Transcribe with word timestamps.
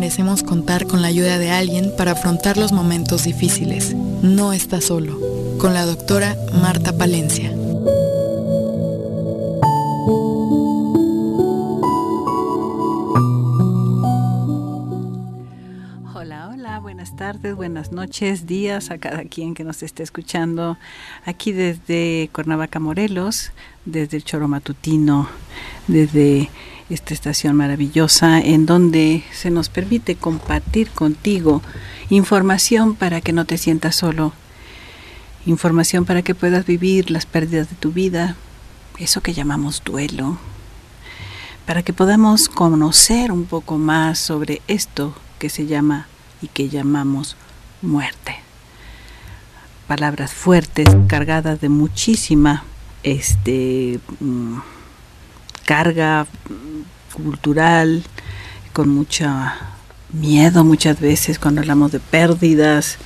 merecemos 0.00 0.42
contar 0.42 0.86
con 0.86 1.00
la 1.00 1.08
ayuda 1.08 1.38
de 1.38 1.50
alguien 1.50 1.90
para 1.96 2.12
afrontar 2.12 2.58
los 2.58 2.70
momentos 2.70 3.24
difíciles. 3.24 3.94
No 3.94 4.52
está 4.52 4.82
solo. 4.82 5.18
Con 5.58 5.72
la 5.72 5.86
doctora 5.86 6.36
Marta 6.60 6.98
Palencia. 6.98 7.50
Hola, 16.14 16.50
hola, 16.52 16.78
buenas 16.80 17.16
tardes, 17.16 17.56
buenas 17.56 17.90
noches, 17.90 18.46
días 18.46 18.90
a 18.90 18.98
cada 18.98 19.24
quien 19.24 19.54
que 19.54 19.64
nos 19.64 19.82
esté 19.82 20.02
escuchando 20.02 20.76
aquí 21.24 21.52
desde 21.52 22.28
Cuernavaca, 22.34 22.80
Morelos, 22.80 23.50
desde 23.86 24.18
el 24.18 24.24
Choro 24.24 24.46
Matutino, 24.46 25.26
desde 25.88 26.50
esta 26.88 27.14
estación 27.14 27.56
maravillosa 27.56 28.38
en 28.38 28.66
donde 28.66 29.24
se 29.32 29.50
nos 29.50 29.68
permite 29.68 30.14
compartir 30.14 30.90
contigo 30.90 31.62
información 32.10 32.94
para 32.94 33.20
que 33.20 33.32
no 33.32 33.44
te 33.44 33.58
sientas 33.58 33.96
solo, 33.96 34.32
información 35.46 36.04
para 36.04 36.22
que 36.22 36.34
puedas 36.34 36.64
vivir 36.66 37.10
las 37.10 37.26
pérdidas 37.26 37.68
de 37.70 37.76
tu 37.76 37.92
vida, 37.92 38.36
eso 38.98 39.20
que 39.20 39.34
llamamos 39.34 39.82
duelo, 39.84 40.38
para 41.66 41.82
que 41.82 41.92
podamos 41.92 42.48
conocer 42.48 43.32
un 43.32 43.44
poco 43.44 43.78
más 43.78 44.18
sobre 44.18 44.62
esto 44.68 45.14
que 45.38 45.48
se 45.50 45.66
llama 45.66 46.06
y 46.40 46.48
que 46.48 46.68
llamamos 46.68 47.36
muerte. 47.82 48.36
Palabras 49.88 50.32
fuertes, 50.32 50.88
cargadas 51.08 51.60
de 51.60 51.68
muchísima 51.68 52.64
este 53.02 54.00
mm, 54.20 54.58
carga 55.66 56.26
cultural, 57.12 58.02
con 58.72 58.88
mucho 58.88 59.26
miedo 60.12 60.64
muchas 60.64 61.00
veces 61.00 61.38
cuando 61.38 61.60
hablamos 61.60 61.92
de 61.92 62.00
pérdidas, 62.00 62.96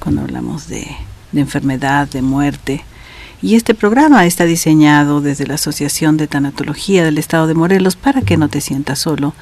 cuando 0.00 0.22
hablamos 0.22 0.66
de, 0.66 0.88
de 1.30 1.40
enfermedad, 1.40 2.08
de 2.08 2.22
muerte. 2.22 2.84
Y 3.42 3.54
este 3.54 3.74
programa 3.74 4.26
está 4.26 4.44
diseñado 4.44 5.20
desde 5.20 5.46
la 5.46 5.54
Asociación 5.54 6.16
de 6.16 6.26
Tanatología 6.26 7.04
del 7.04 7.18
Estado 7.18 7.46
de 7.46 7.54
Morelos 7.54 7.96
para 7.96 8.22
que 8.22 8.36
no 8.36 8.48
te 8.48 8.60
sientas 8.60 8.98
solo 8.98 9.34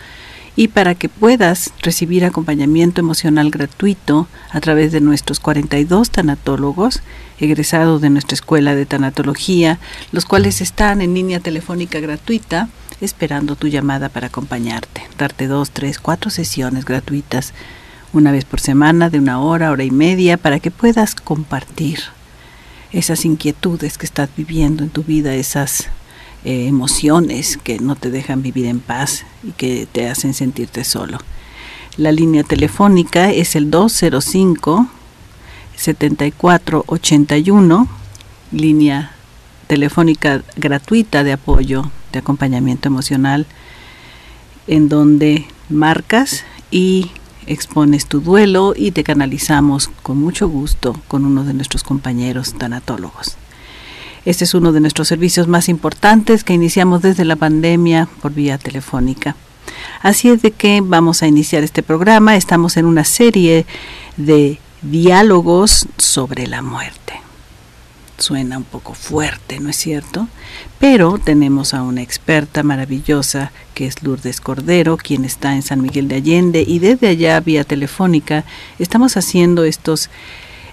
y 0.59 0.67
para 0.67 0.97
que 0.97 1.09
puedas 1.09 1.73
recibir 1.83 2.25
acompañamiento 2.25 3.01
emocional 3.01 3.49
gratuito 3.49 4.27
a 4.51 4.59
través 4.61 4.91
de 4.91 5.01
nuestros 5.01 5.39
42 5.39 6.11
tanatólogos 6.11 7.01
egresados 7.39 8.01
de 8.01 8.11
nuestra 8.11 8.35
escuela 8.35 8.75
de 8.75 8.85
tanatología, 8.85 9.79
los 10.11 10.25
cuales 10.25 10.61
están 10.61 11.01
en 11.01 11.15
línea 11.15 11.39
telefónica 11.39 12.01
gratuita 12.01 12.69
esperando 13.01 13.55
tu 13.55 13.69
llamada 13.69 14.09
para 14.09 14.27
acompañarte, 14.27 15.03
darte 15.17 15.47
dos, 15.47 15.71
tres, 15.71 16.01
cuatro 16.01 16.29
sesiones 16.29 16.85
gratuitas 16.85 17.55
una 18.13 18.33
vez 18.33 18.45
por 18.45 18.59
semana 18.59 19.11
de 19.11 19.21
una 19.21 19.39
hora, 19.39 19.71
hora 19.71 19.85
y 19.85 19.93
media 19.93 20.39
para 20.39 20.59
que 20.59 20.73
puedas 20.73 21.15
compartir 21.15 22.01
esas 22.91 23.25
inquietudes 23.25 23.97
que 23.97 24.07
estás 24.07 24.29
viviendo 24.37 24.83
en 24.83 24.91
tu 24.91 25.05
vida, 25.05 25.37
esas 25.37 25.89
eh, 26.45 26.67
emociones 26.67 27.57
que 27.57 27.79
no 27.79 27.97
te 27.97 28.11
dejan 28.11 28.43
vivir 28.43 28.67
en 28.67 28.81
paz 28.81 29.25
y 29.43 29.53
que 29.53 29.89
te 29.91 30.09
hacen 30.09 30.35
sentirte 30.35 30.85
solo. 30.85 31.19
La 31.97 32.13
línea 32.13 32.45
telefónica 32.45 33.31
es 33.31 33.57
el 33.57 33.71
205 33.71 34.89
7481, 35.79 37.89
línea 38.51 39.13
telefónica 39.69 40.43
gratuita 40.57 41.23
de 41.23 41.33
apoyo, 41.33 41.91
de 42.13 42.19
acompañamiento 42.19 42.89
emocional, 42.89 43.47
en 44.67 44.89
donde 44.89 45.47
marcas 45.69 46.45
y 46.71 47.13
expones 47.47 48.07
tu 48.07 48.21
duelo 48.21 48.75
y 48.77 48.91
te 48.91 49.05
canalizamos 49.05 49.89
con 50.03 50.19
mucho 50.19 50.49
gusto 50.49 51.01
con 51.09 51.25
uno 51.25 51.45
de 51.45 51.55
nuestros 51.55 51.85
compañeros 51.85 52.55
tanatólogos. 52.59 53.37
Este 54.25 54.45
es 54.45 54.55
uno 54.55 54.73
de 54.73 54.81
nuestros 54.81 55.09
servicios 55.09 55.49
más 55.49 55.69
importantes 55.69 56.45
que 56.45 56.53
iniciamos 56.53 57.03
desde 57.03 57.25
la 57.25 57.37
pandemia 57.37 58.09
por 58.21 58.33
vía 58.33 58.59
telefónica. 58.59 59.37
Así 60.03 60.29
es 60.29 60.43
de 60.43 60.51
que 60.51 60.81
vamos 60.83 61.23
a 61.23 61.27
iniciar 61.27 61.63
este 61.63 61.83
programa. 61.83 62.37
Estamos 62.37 62.77
en 62.77 62.87
una 62.87 63.05
serie 63.05 63.67
de 64.17 64.59
diálogos 64.83 65.87
sobre 65.97 66.47
la 66.47 66.63
muerte. 66.63 67.15
Suena 68.19 68.59
un 68.59 68.65
poco 68.65 68.95
fuerte, 68.95 69.61
¿no 69.61 69.71
es 69.71 69.77
cierto? 69.77 70.27
Pero 70.81 71.19
tenemos 71.19 71.73
a 71.73 71.83
una 71.83 72.03
experta 72.03 72.65
maravillosa 72.65 73.53
que 73.75 73.87
es 73.87 74.03
Lourdes 74.03 74.41
Cordero, 74.41 74.97
quien 74.97 75.25
está 75.25 75.55
en 75.55 75.63
San 75.63 75.81
Miguel 75.81 76.09
de 76.09 76.17
Allende 76.17 76.65
y 76.67 76.81
desde 76.81 77.09
allá 77.09 77.39
vía 77.39 77.63
telefónica 77.63 78.45
estamos 78.81 79.17
haciendo 79.17 79.63
estos 79.63 80.11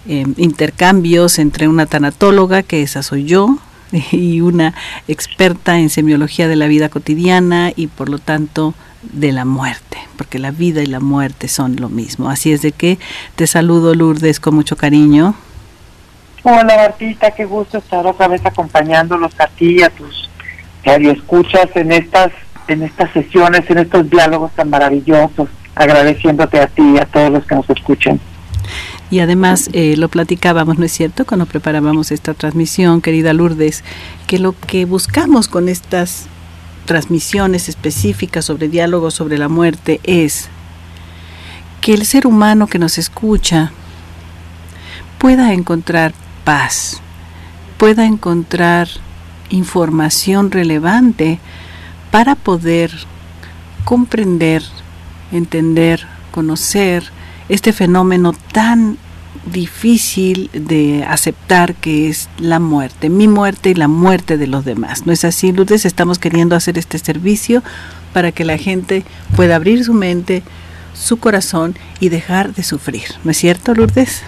Em, 0.07 0.35
intercambios 0.37 1.39
entre 1.39 1.67
una 1.67 1.87
tanatóloga, 1.87 2.61
que 2.61 2.83
esa 2.83 3.01
soy 3.01 3.25
yo, 3.25 3.57
y 4.11 4.41
una 4.41 4.75
experta 5.07 5.79
en 5.79 5.89
semiología 5.89 6.47
de 6.47 6.55
la 6.55 6.67
vida 6.67 6.89
cotidiana 6.89 7.71
y 7.75 7.87
por 7.87 8.09
lo 8.09 8.19
tanto 8.19 8.75
de 9.01 9.31
la 9.31 9.45
muerte, 9.45 9.97
porque 10.15 10.37
la 10.37 10.51
vida 10.51 10.83
y 10.83 10.87
la 10.87 10.99
muerte 10.99 11.47
son 11.47 11.75
lo 11.77 11.89
mismo. 11.89 12.29
Así 12.29 12.51
es 12.51 12.61
de 12.61 12.71
que 12.71 12.99
te 13.35 13.47
saludo 13.47 13.95
Lourdes 13.95 14.39
con 14.39 14.53
mucho 14.53 14.75
cariño. 14.75 15.35
Hola 16.43 16.75
Martita, 16.75 17.31
qué 17.31 17.45
gusto 17.45 17.79
estar 17.79 18.05
otra 18.05 18.27
vez 18.27 18.45
acompañándolos 18.45 19.33
a 19.39 19.47
ti 19.47 19.77
y 19.79 19.83
a 19.83 19.89
tus 19.89 20.29
escuchas 20.83 21.67
en 21.73 21.91
estas, 21.91 22.31
en 22.67 22.83
estas 22.83 23.11
sesiones, 23.11 23.67
en 23.71 23.79
estos 23.79 24.07
diálogos 24.07 24.51
tan 24.51 24.69
maravillosos, 24.69 25.49
agradeciéndote 25.73 26.59
a 26.59 26.67
ti 26.67 26.83
y 26.95 26.99
a 26.99 27.05
todos 27.05 27.31
los 27.31 27.45
que 27.45 27.55
nos 27.55 27.69
escuchan. 27.71 28.19
Y 29.11 29.19
además 29.19 29.69
eh, 29.73 29.95
lo 29.97 30.09
platicábamos, 30.09 30.77
¿no 30.77 30.85
es 30.85 30.91
cierto?, 30.91 31.25
cuando 31.25 31.45
preparábamos 31.45 32.11
esta 32.11 32.33
transmisión, 32.33 33.01
querida 33.01 33.33
Lourdes, 33.33 33.83
que 34.27 34.39
lo 34.39 34.55
que 34.59 34.85
buscamos 34.85 35.47
con 35.47 35.69
estas 35.69 36.27
transmisiones 36.85 37.67
específicas 37.69 38.45
sobre 38.45 38.69
diálogo 38.69 39.11
sobre 39.11 39.37
la 39.37 39.49
muerte 39.49 39.99
es 40.03 40.49
que 41.81 41.93
el 41.93 42.05
ser 42.05 42.25
humano 42.27 42.67
que 42.67 42.79
nos 42.79 42.97
escucha 42.97 43.71
pueda 45.17 45.53
encontrar 45.53 46.13
paz, 46.43 47.01
pueda 47.77 48.05
encontrar 48.05 48.87
información 49.49 50.51
relevante 50.51 51.39
para 52.11 52.35
poder 52.35 52.91
comprender, 53.83 54.63
entender, 55.31 56.07
conocer, 56.31 57.11
este 57.49 57.73
fenómeno 57.73 58.33
tan 58.51 58.97
difícil 59.45 60.49
de 60.53 61.05
aceptar 61.07 61.75
que 61.75 62.09
es 62.09 62.29
la 62.39 62.59
muerte, 62.59 63.09
mi 63.09 63.27
muerte 63.27 63.69
y 63.69 63.75
la 63.75 63.87
muerte 63.87 64.37
de 64.37 64.47
los 64.47 64.65
demás. 64.65 65.05
¿No 65.05 65.13
es 65.13 65.23
así, 65.23 65.51
Lourdes? 65.51 65.85
Estamos 65.85 66.19
queriendo 66.19 66.55
hacer 66.55 66.77
este 66.77 66.97
servicio 66.97 67.61
para 68.13 68.31
que 68.31 68.45
la 68.45 68.57
gente 68.57 69.03
pueda 69.35 69.55
abrir 69.55 69.83
su 69.83 69.93
mente, 69.93 70.41
su 70.93 71.17
corazón 71.17 71.75
y 71.99 72.09
dejar 72.09 72.53
de 72.53 72.63
sufrir. 72.63 73.03
¿No 73.23 73.31
es 73.31 73.37
cierto, 73.37 73.73
Lourdes? 73.73 74.23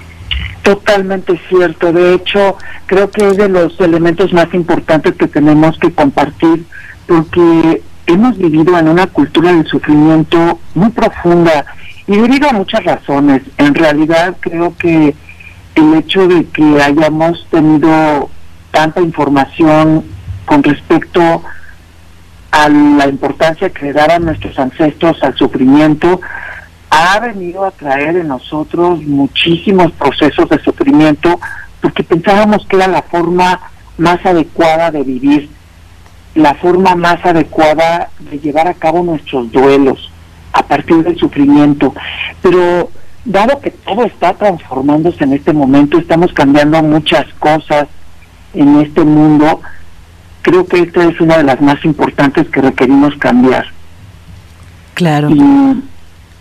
Totalmente 0.61 1.39
cierto. 1.49 1.93
De 1.93 2.13
hecho, 2.13 2.57
creo 2.85 3.09
que 3.09 3.29
es 3.29 3.37
de 3.37 3.49
los 3.49 3.79
elementos 3.79 4.33
más 4.33 4.53
importantes 4.53 5.15
que 5.15 5.27
tenemos 5.27 5.79
que 5.79 5.91
compartir 5.91 6.65
porque 7.07 7.81
hemos 8.05 8.37
vivido 8.37 8.77
en 8.77 8.89
una 8.89 9.07
cultura 9.07 9.53
del 9.53 9.65
sufrimiento 9.65 10.59
muy 10.75 10.89
profunda 10.89 11.65
y 12.07 12.15
debido 12.15 12.49
a 12.49 12.53
muchas 12.53 12.83
razones. 12.83 13.41
En 13.57 13.75
realidad 13.75 14.37
creo 14.39 14.75
que 14.77 15.13
el 15.75 15.93
hecho 15.93 16.27
de 16.27 16.45
que 16.47 16.81
hayamos 16.81 17.45
tenido 17.51 18.29
tanta 18.71 19.01
información 19.01 20.05
con 20.45 20.63
respecto 20.63 21.43
a 22.51 22.69
la 22.69 23.07
importancia 23.07 23.69
que 23.69 23.87
le 23.87 23.93
daban 23.93 24.25
nuestros 24.25 24.57
ancestros 24.57 25.21
al 25.21 25.35
sufrimiento, 25.35 26.21
ha 26.89 27.19
venido 27.19 27.65
a 27.65 27.71
traer 27.71 28.15
en 28.15 28.29
nosotros 28.29 29.03
muchísimos 29.03 29.91
procesos 29.91 30.49
de 30.49 30.59
sufrimiento 30.63 31.39
porque 31.81 32.03
pensábamos 32.03 32.65
que 32.65 32.77
era 32.77 32.87
la 32.87 33.01
forma 33.01 33.59
más 33.97 34.25
adecuada 34.25 34.89
de 34.89 35.03
vivir, 35.03 35.49
la 36.33 36.55
forma 36.55 36.95
más 36.95 37.23
adecuada 37.25 38.09
de 38.19 38.39
llevar 38.39 38.67
a 38.67 38.73
cabo 38.73 39.03
nuestros 39.03 39.51
duelos 39.51 40.11
a 40.57 40.63
partir 40.63 41.03
del 41.03 41.17
sufrimiento. 41.17 41.93
Pero 42.41 42.89
dado 43.23 43.59
que 43.61 43.71
todo 43.71 44.05
está 44.05 44.33
transformándose 44.33 45.23
en 45.23 45.33
este 45.33 45.53
momento, 45.53 45.99
estamos 45.99 46.33
cambiando 46.33 46.81
muchas 46.81 47.27
cosas 47.37 47.87
en 48.53 48.79
este 48.79 49.03
mundo, 49.03 49.61
creo 50.41 50.65
que 50.65 50.79
esta 50.79 51.03
es 51.03 51.21
una 51.21 51.37
de 51.37 51.43
las 51.43 51.61
más 51.61 51.83
importantes 51.85 52.49
que 52.49 52.61
requerimos 52.61 53.15
cambiar. 53.17 53.67
Claro. 54.95 55.29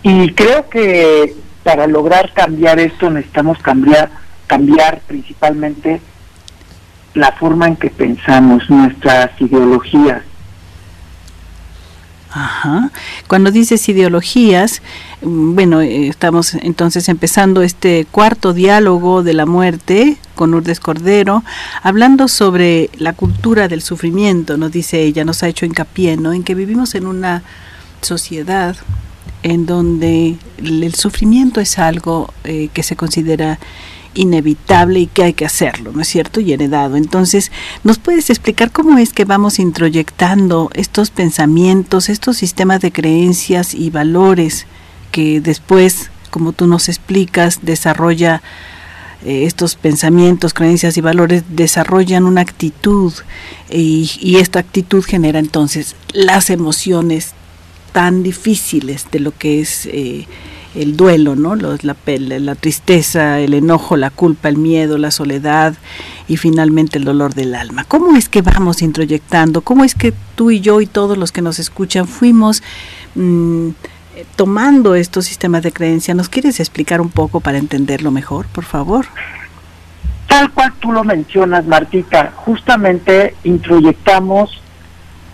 Y, 0.02 0.32
creo 0.32 0.69
que 0.70 1.34
para 1.62 1.86
lograr 1.86 2.32
cambiar 2.32 2.78
esto 2.78 3.10
necesitamos 3.10 3.58
cambiar, 3.58 4.08
cambiar 4.46 5.00
principalmente 5.06 6.00
la 7.14 7.32
forma 7.32 7.66
en 7.66 7.76
que 7.76 7.90
pensamos, 7.90 8.70
nuestras 8.70 9.30
ideologías. 9.40 10.22
Cuando 13.28 13.50
dices 13.50 13.88
ideologías, 13.88 14.82
bueno, 15.23 15.81
eh, 15.81 16.08
estamos 16.08 16.55
entonces 16.55 17.08
empezando 17.08 17.62
este 17.62 18.06
cuarto 18.11 18.52
diálogo 18.52 19.23
de 19.23 19.34
la 19.34 19.46
muerte 19.46 20.19
con 20.34 20.52
Urdes 20.52 20.81
Cordero, 20.81 21.43
hablando 21.82 22.28
sobre 22.28 22.90
la 22.99 23.14
cultura 23.14 23.69
del 23.69 23.81
sufrimiento, 23.81 24.56
nos 24.58 24.73
dice 24.73 25.02
ella, 25.02 25.25
nos 25.25 25.43
ha 25.43 25.49
hecho 25.49 25.64
hincapié, 25.64 26.17
¿no? 26.17 26.32
En 26.32 26.43
que 26.43 26.55
vivimos 26.55 26.94
en 26.94 27.06
una 27.06 27.43
sociedad 28.02 28.76
en 29.43 29.64
donde 29.64 30.37
el 30.58 30.94
sufrimiento 30.94 31.61
es 31.61 31.79
algo 31.79 32.32
eh, 32.44 32.69
que 32.72 32.82
se 32.82 32.96
considera 32.96 33.58
inevitable 34.16 35.00
y 35.00 35.06
que 35.06 35.22
hay 35.22 35.32
que 35.34 35.44
hacerlo, 35.44 35.92
¿no 35.92 36.02
es 36.02 36.08
cierto? 36.08 36.40
Y 36.40 36.52
heredado. 36.52 36.96
Entonces, 36.96 37.52
¿nos 37.84 37.98
puedes 37.98 38.30
explicar 38.30 38.72
cómo 38.72 38.98
es 38.98 39.12
que 39.12 39.24
vamos 39.24 39.58
introyectando 39.58 40.70
estos 40.74 41.10
pensamientos, 41.10 42.08
estos 42.08 42.36
sistemas 42.38 42.80
de 42.80 42.92
creencias 42.92 43.74
y 43.74 43.90
valores 43.90 44.66
que 45.12 45.40
después, 45.40 46.10
como 46.30 46.52
tú 46.52 46.66
nos 46.66 46.88
explicas, 46.88 47.60
desarrolla 47.62 48.42
eh, 49.24 49.44
estos 49.44 49.76
pensamientos, 49.76 50.54
creencias 50.54 50.96
y 50.96 51.00
valores 51.00 51.42
desarrollan 51.48 52.24
una 52.24 52.42
actitud 52.42 53.12
y, 53.70 54.36
esta 54.36 54.58
actitud 54.60 55.02
genera 55.02 55.38
entonces 55.38 55.96
las 56.12 56.50
emociones 56.50 57.32
tan 57.92 58.22
difíciles 58.22 59.06
de 59.10 59.20
lo 59.20 59.32
que 59.36 59.60
es 59.60 59.86
eh, 59.86 60.26
el 60.76 60.96
duelo, 60.96 61.37
¿no? 61.37 61.56
la, 61.56 61.76
la, 61.82 62.55
tristeza, 62.55 63.40
el 63.40 63.55
enojo, 63.55 63.96
la 63.96 64.11
culpa, 64.11 64.49
el 64.49 64.56
miedo, 64.56 64.99
la 64.99 65.11
soledad 65.11 65.75
y 66.28 66.37
finalmente 66.37 66.99
el 66.99 67.05
dolor 67.05 67.34
del 67.34 67.55
alma. 67.55 67.84
¿Cómo 67.84 68.17
es 68.17 68.28
que 68.28 68.43
vamos 68.43 68.82
introyectando? 68.82 69.62
¿Cómo 69.62 69.84
es 69.84 69.94
que 69.94 70.12
tú 70.34 70.50
y 70.50 70.61
yo 70.61 70.81
y 70.81 70.87
todos 70.87 71.17
los 71.17 71.32
que 71.32 71.43
nos 71.43 71.58
escuchan 71.58 72.06
fuimos 72.06 72.62
mm, 73.14 73.70
tomando 74.37 74.94
estos 74.94 75.25
sistemas 75.25 75.62
de 75.62 75.73
creencia? 75.73 76.14
¿Nos 76.14 76.28
quieres 76.28 76.61
explicar 76.61 77.00
un 77.00 77.11
poco 77.11 77.40
para 77.40 77.58
entenderlo 77.58 78.11
mejor, 78.11 78.46
por 78.46 78.64
favor? 78.64 79.06
Tal 80.26 80.50
cual 80.52 80.72
tú 80.81 80.93
lo 80.93 81.05
mencionas, 81.05 81.67
Martita, 81.67 82.32
justamente 82.37 83.34
introyectamos 83.44 84.61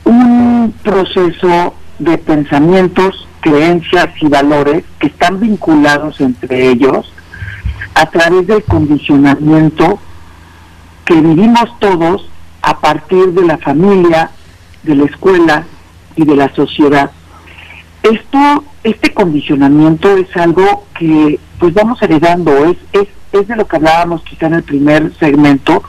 un 0.05 0.75
proceso 0.83 1.75
de 1.99 2.19
pensamientos 2.19 3.27
creencias 3.43 4.09
y 4.21 4.29
valores 4.29 4.85
que 4.99 5.09
están 5.09 5.41
vinculados 5.41 6.21
entre 6.21 6.71
ellos 6.71 7.13
a 7.95 8.07
través 8.07 8.47
del 8.47 8.63
condicionamiento 8.63 9.99
que 11.05 11.21
vivimos 11.21 11.69
todos 11.81 12.27
a 12.63 12.81
partir 12.81 13.33
de 13.33 13.45
la 13.45 13.59
familia, 13.59 14.31
de 14.85 14.95
la 14.95 15.05
escuela 15.05 15.65
y 16.17 16.25
de 16.25 16.37
la 16.37 16.55
sociedad. 16.55 17.11
Esto, 18.03 18.65
este 18.85 19.13
condicionamiento 19.13 20.17
es 20.17 20.35
algo 20.37 20.87
que 20.99 21.39
pues 21.59 21.75
vamos 21.75 22.01
heredando, 22.01 22.65
es, 22.67 22.77
es, 22.93 23.09
es 23.33 23.49
de 23.49 23.57
lo 23.57 23.67
que 23.67 23.77
hablábamos 23.77 24.23
quizá 24.23 24.47
en 24.47 24.55
el 24.55 24.63
primer 24.63 25.13
segmento, 25.19 25.83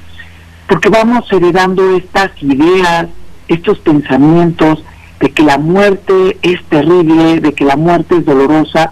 porque 0.67 0.89
vamos 0.89 1.31
heredando 1.31 1.95
estas 1.95 2.31
ideas, 2.41 3.07
estos 3.47 3.79
pensamientos, 3.79 4.83
de 5.23 5.31
que 5.31 5.41
la 5.41 5.57
muerte 5.57 6.37
es 6.41 6.61
terrible, 6.65 7.39
de 7.39 7.53
que 7.53 7.63
la 7.63 7.77
muerte 7.77 8.17
es 8.17 8.25
dolorosa, 8.25 8.91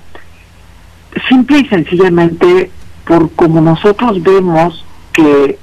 simple 1.27 1.59
y 1.59 1.67
sencillamente 1.67 2.71
por 3.05 3.31
como 3.33 3.59
nosotros 3.59 4.23
vemos 4.23 4.85
que 5.11 5.59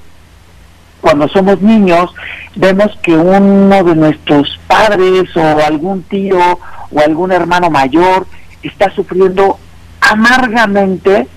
cuando 1.01 1.27
somos 1.29 1.63
niños, 1.63 2.15
vemos 2.55 2.91
que 3.03 3.17
uno 3.17 3.83
de 3.83 3.97
nuestros 3.97 4.61
padres 4.67 5.35
o 5.37 5.65
algún 5.65 6.03
tío 6.03 6.39
o 6.91 7.01
algún 7.01 7.33
hermano 7.33 7.71
mayor 7.71 8.27
está 8.63 8.91
sufriendo 8.91 9.59
amargamente 10.03 11.29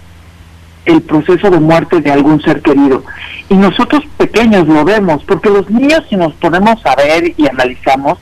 el 0.83 1.04
proceso 1.04 1.50
de 1.50 1.60
muerte 1.62 2.01
de 2.01 2.12
algún 2.12 2.42
ser 2.42 2.62
querido. 2.62 3.06
Y 3.48 3.56
nosotros 3.56 4.04
pequeños 4.18 4.68
lo 4.68 4.83
vemos, 4.83 5.24
porque 5.24 5.50
los 5.50 5.69
niños 5.69 6.04
si 6.10 6.18
nos 6.18 6.33
ponemos 6.33 6.86
a 6.86 6.95
ver 6.98 7.33
y 7.38 7.48
analizamos, 7.48 8.18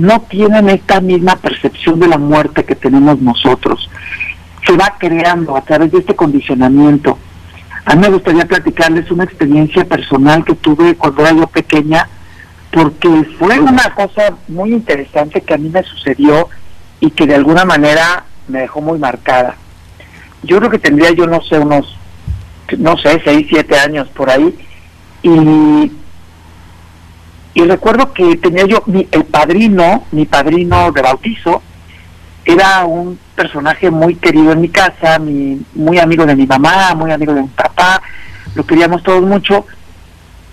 no 0.00 0.22
tienen 0.22 0.68
esta 0.68 1.00
misma 1.00 1.36
percepción 1.36 2.00
de 2.00 2.08
la 2.08 2.18
muerte 2.18 2.64
que 2.64 2.74
tenemos 2.74 3.20
nosotros. 3.20 3.88
Se 4.66 4.76
va 4.76 4.96
creando 4.98 5.56
a 5.56 5.62
través 5.62 5.92
de 5.92 5.98
este 5.98 6.16
condicionamiento. 6.16 7.18
A 7.84 7.94
mí 7.94 8.02
me 8.02 8.08
gustaría 8.08 8.46
platicarles 8.46 9.10
una 9.10 9.24
experiencia 9.24 9.84
personal 9.84 10.44
que 10.44 10.54
tuve 10.54 10.96
cuando 10.96 11.22
era 11.22 11.32
yo 11.32 11.46
pequeña, 11.46 12.08
porque 12.70 13.08
fue 13.38 13.58
una 13.58 13.94
cosa 13.94 14.34
muy 14.48 14.72
interesante 14.72 15.40
que 15.40 15.54
a 15.54 15.58
mí 15.58 15.68
me 15.70 15.82
sucedió 15.82 16.48
y 17.00 17.10
que 17.10 17.26
de 17.26 17.34
alguna 17.34 17.64
manera 17.64 18.24
me 18.48 18.60
dejó 18.60 18.80
muy 18.80 18.98
marcada. 18.98 19.56
Yo 20.42 20.58
creo 20.58 20.70
que 20.70 20.78
tendría 20.78 21.10
yo, 21.12 21.26
no 21.26 21.42
sé, 21.42 21.58
unos, 21.58 21.96
no 22.78 22.96
sé, 22.98 23.20
seis, 23.24 23.46
siete 23.48 23.78
años 23.78 24.08
por 24.08 24.30
ahí, 24.30 24.54
y 25.22 25.90
y 27.54 27.64
recuerdo 27.64 28.12
que 28.12 28.36
tenía 28.36 28.64
yo, 28.66 28.82
mi, 28.86 29.08
el 29.10 29.24
padrino, 29.24 30.04
mi 30.12 30.26
padrino 30.26 30.92
de 30.92 31.02
bautizo, 31.02 31.62
era 32.44 32.84
un 32.84 33.18
personaje 33.34 33.90
muy 33.90 34.14
querido 34.16 34.52
en 34.52 34.60
mi 34.60 34.68
casa, 34.68 35.18
mi, 35.18 35.60
muy 35.74 35.98
amigo 35.98 36.24
de 36.26 36.36
mi 36.36 36.46
mamá, 36.46 36.94
muy 36.94 37.10
amigo 37.10 37.34
de 37.34 37.42
mi 37.42 37.48
papá, 37.48 38.00
lo 38.54 38.64
queríamos 38.64 39.02
todos 39.02 39.22
mucho, 39.22 39.66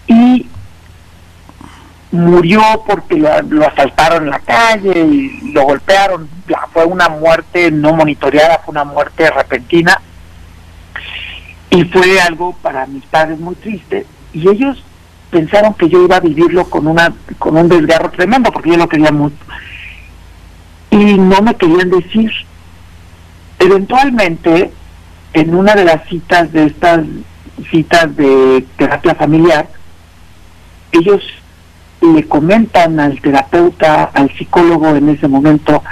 y 0.07 0.47
murió 2.11 2.61
porque 2.85 3.15
lo, 3.15 3.41
lo, 3.43 3.67
asaltaron 3.67 4.23
en 4.23 4.29
la 4.29 4.39
calle 4.39 4.99
y 4.99 5.51
lo 5.51 5.63
golpearon. 5.63 6.29
Fue 6.73 6.85
una 6.85 7.09
muerte 7.09 7.69
no 7.69 7.93
monitoreada, 7.93 8.59
fue 8.59 8.71
una 8.71 8.85
muerte 8.85 9.29
repentina. 9.29 10.01
Y 11.69 11.83
fue 11.83 12.19
algo 12.21 12.55
para 12.61 12.85
mis 12.85 13.05
padres 13.05 13.39
muy 13.39 13.55
triste. 13.55 14.05
Y 14.33 14.47
ellos 14.47 14.81
pensaron 15.29 15.73
que 15.73 15.89
yo 15.89 16.03
iba 16.03 16.17
a 16.17 16.21
vivirlo 16.21 16.65
con 16.69 16.87
una 16.87 17.13
con 17.37 17.57
un 17.57 17.67
desgarro 17.67 18.09
tremendo 18.11 18.51
porque 18.51 18.71
yo 18.71 18.77
lo 18.77 18.89
quería 18.89 19.11
mucho. 19.11 19.37
Y 20.91 21.17
no 21.17 21.41
me 21.41 21.55
querían 21.55 21.89
decir. 21.89 22.31
Eventualmente 23.59 24.71
en 25.33 25.55
una 25.55 25.75
de 25.75 25.85
las 25.85 26.07
citas 26.07 26.51
de 26.53 26.65
estas 26.65 27.01
citas 27.71 28.15
de 28.15 28.65
terapia 28.77 29.15
familiar 29.15 29.67
ellos 30.91 31.23
le 32.01 32.27
comentan 32.27 32.99
al 32.99 33.19
terapeuta 33.19 34.05
al 34.13 34.31
psicólogo 34.37 34.95
en 34.95 35.09
ese 35.09 35.27
momento 35.27 35.83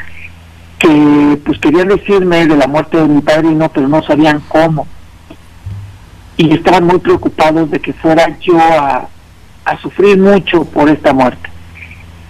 que 0.77 1.39
pues 1.43 1.59
querían 1.59 1.87
decirme 1.87 2.45
de 2.45 2.55
la 2.55 2.67
muerte 2.67 2.97
de 2.97 3.07
mi 3.07 3.21
padrino 3.21 3.69
pero 3.69 3.87
no 3.87 4.03
sabían 4.03 4.41
cómo. 4.47 4.87
Y 6.37 6.53
estaban 6.53 6.85
muy 6.85 6.99
preocupados 6.99 7.71
de 7.71 7.79
que 7.79 7.93
fuera 7.93 8.37
yo 8.39 8.59
a, 8.59 9.07
a 9.65 9.77
sufrir 9.79 10.17
mucho 10.17 10.63
por 10.65 10.89
esta 10.89 11.13
muerte. 11.13 11.49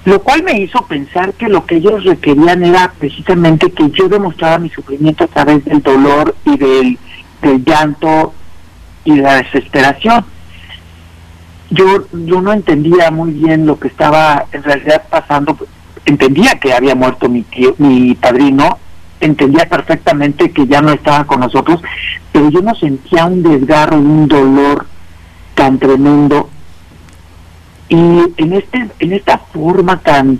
Lo 0.05 0.21
cual 0.21 0.43
me 0.43 0.59
hizo 0.59 0.83
pensar 0.83 1.33
que 1.33 1.47
lo 1.47 1.65
que 1.65 1.77
ellos 1.77 2.03
requerían 2.03 2.63
era 2.63 2.93
precisamente 2.97 3.71
que 3.71 3.89
yo 3.89 4.07
demostrara 4.07 4.59
mi 4.59 4.69
sufrimiento 4.69 5.23
a 5.23 5.27
través 5.27 5.65
del 5.65 5.81
dolor 5.81 6.35
y 6.45 6.57
del, 6.57 6.99
llanto 7.65 8.33
y 9.03 9.15
de 9.15 9.21
la 9.21 9.35
desesperación. 9.37 10.23
Yo, 11.71 12.05
yo 12.13 12.41
no 12.41 12.53
entendía 12.53 13.09
muy 13.09 13.31
bien 13.31 13.65
lo 13.65 13.79
que 13.79 13.87
estaba 13.87 14.45
en 14.51 14.63
realidad 14.63 15.03
pasando. 15.09 15.57
Entendía 16.05 16.59
que 16.59 16.73
había 16.73 16.93
muerto 16.93 17.27
mi 17.27 17.41
tío, 17.41 17.73
mi 17.79 18.13
padrino, 18.13 18.77
entendía 19.19 19.67
perfectamente 19.67 20.51
que 20.51 20.67
ya 20.67 20.81
no 20.81 20.91
estaba 20.91 21.25
con 21.25 21.39
nosotros, 21.39 21.81
pero 22.31 22.49
yo 22.49 22.61
no 22.61 22.75
sentía 22.75 23.25
un 23.25 23.41
desgarro 23.41 23.97
un 23.97 24.27
dolor 24.27 24.85
tan 25.55 25.79
tremendo 25.79 26.51
y 27.89 27.95
en 28.37 28.53
este 28.53 28.89
en 28.99 29.13
esta 29.13 29.37
forma 29.37 29.99
tan 29.99 30.39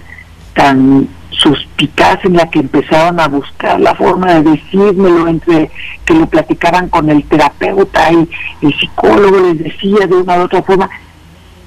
tan 0.53 1.07
suspicaz 1.29 2.23
en 2.23 2.37
la 2.37 2.49
que 2.49 2.59
empezaron 2.59 3.19
a 3.19 3.27
buscar 3.27 3.79
la 3.79 3.93
forma 3.95 4.35
de 4.35 4.51
decírmelo 4.51 5.27
entre 5.27 5.69
que 6.05 6.13
lo 6.13 6.27
platicaban 6.27 6.89
con 6.89 7.09
el 7.09 7.23
terapeuta 7.25 8.11
y 8.11 8.29
el 8.61 8.79
psicólogo 8.79 9.39
les 9.41 9.59
decía 9.59 10.07
de 10.07 10.15
una 10.15 10.37
u 10.37 10.41
otra 10.43 10.63
forma. 10.63 10.89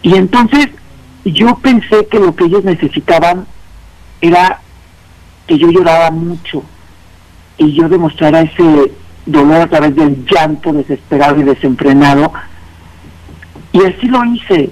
Y 0.03 0.15
entonces 0.15 0.69
yo 1.25 1.57
pensé 1.59 2.07
que 2.11 2.19
lo 2.19 2.35
que 2.35 2.45
ellos 2.45 2.65
necesitaban 2.65 3.47
era 4.21 4.61
que 5.47 5.59
yo 5.59 5.71
lloraba 5.71 6.11
mucho 6.11 6.63
y 7.59 7.75
yo 7.75 7.89
demostrara 7.89 8.41
ese 8.41 8.93
dolor 9.27 9.63
a 9.63 9.69
través 9.69 9.95
del 9.97 10.25
llanto 10.25 10.73
desesperado 10.73 11.41
y 11.41 11.45
desenfrenado. 11.45 12.33
Y 13.73 13.85
así 13.85 14.07
lo 14.07 14.25
hice 14.25 14.71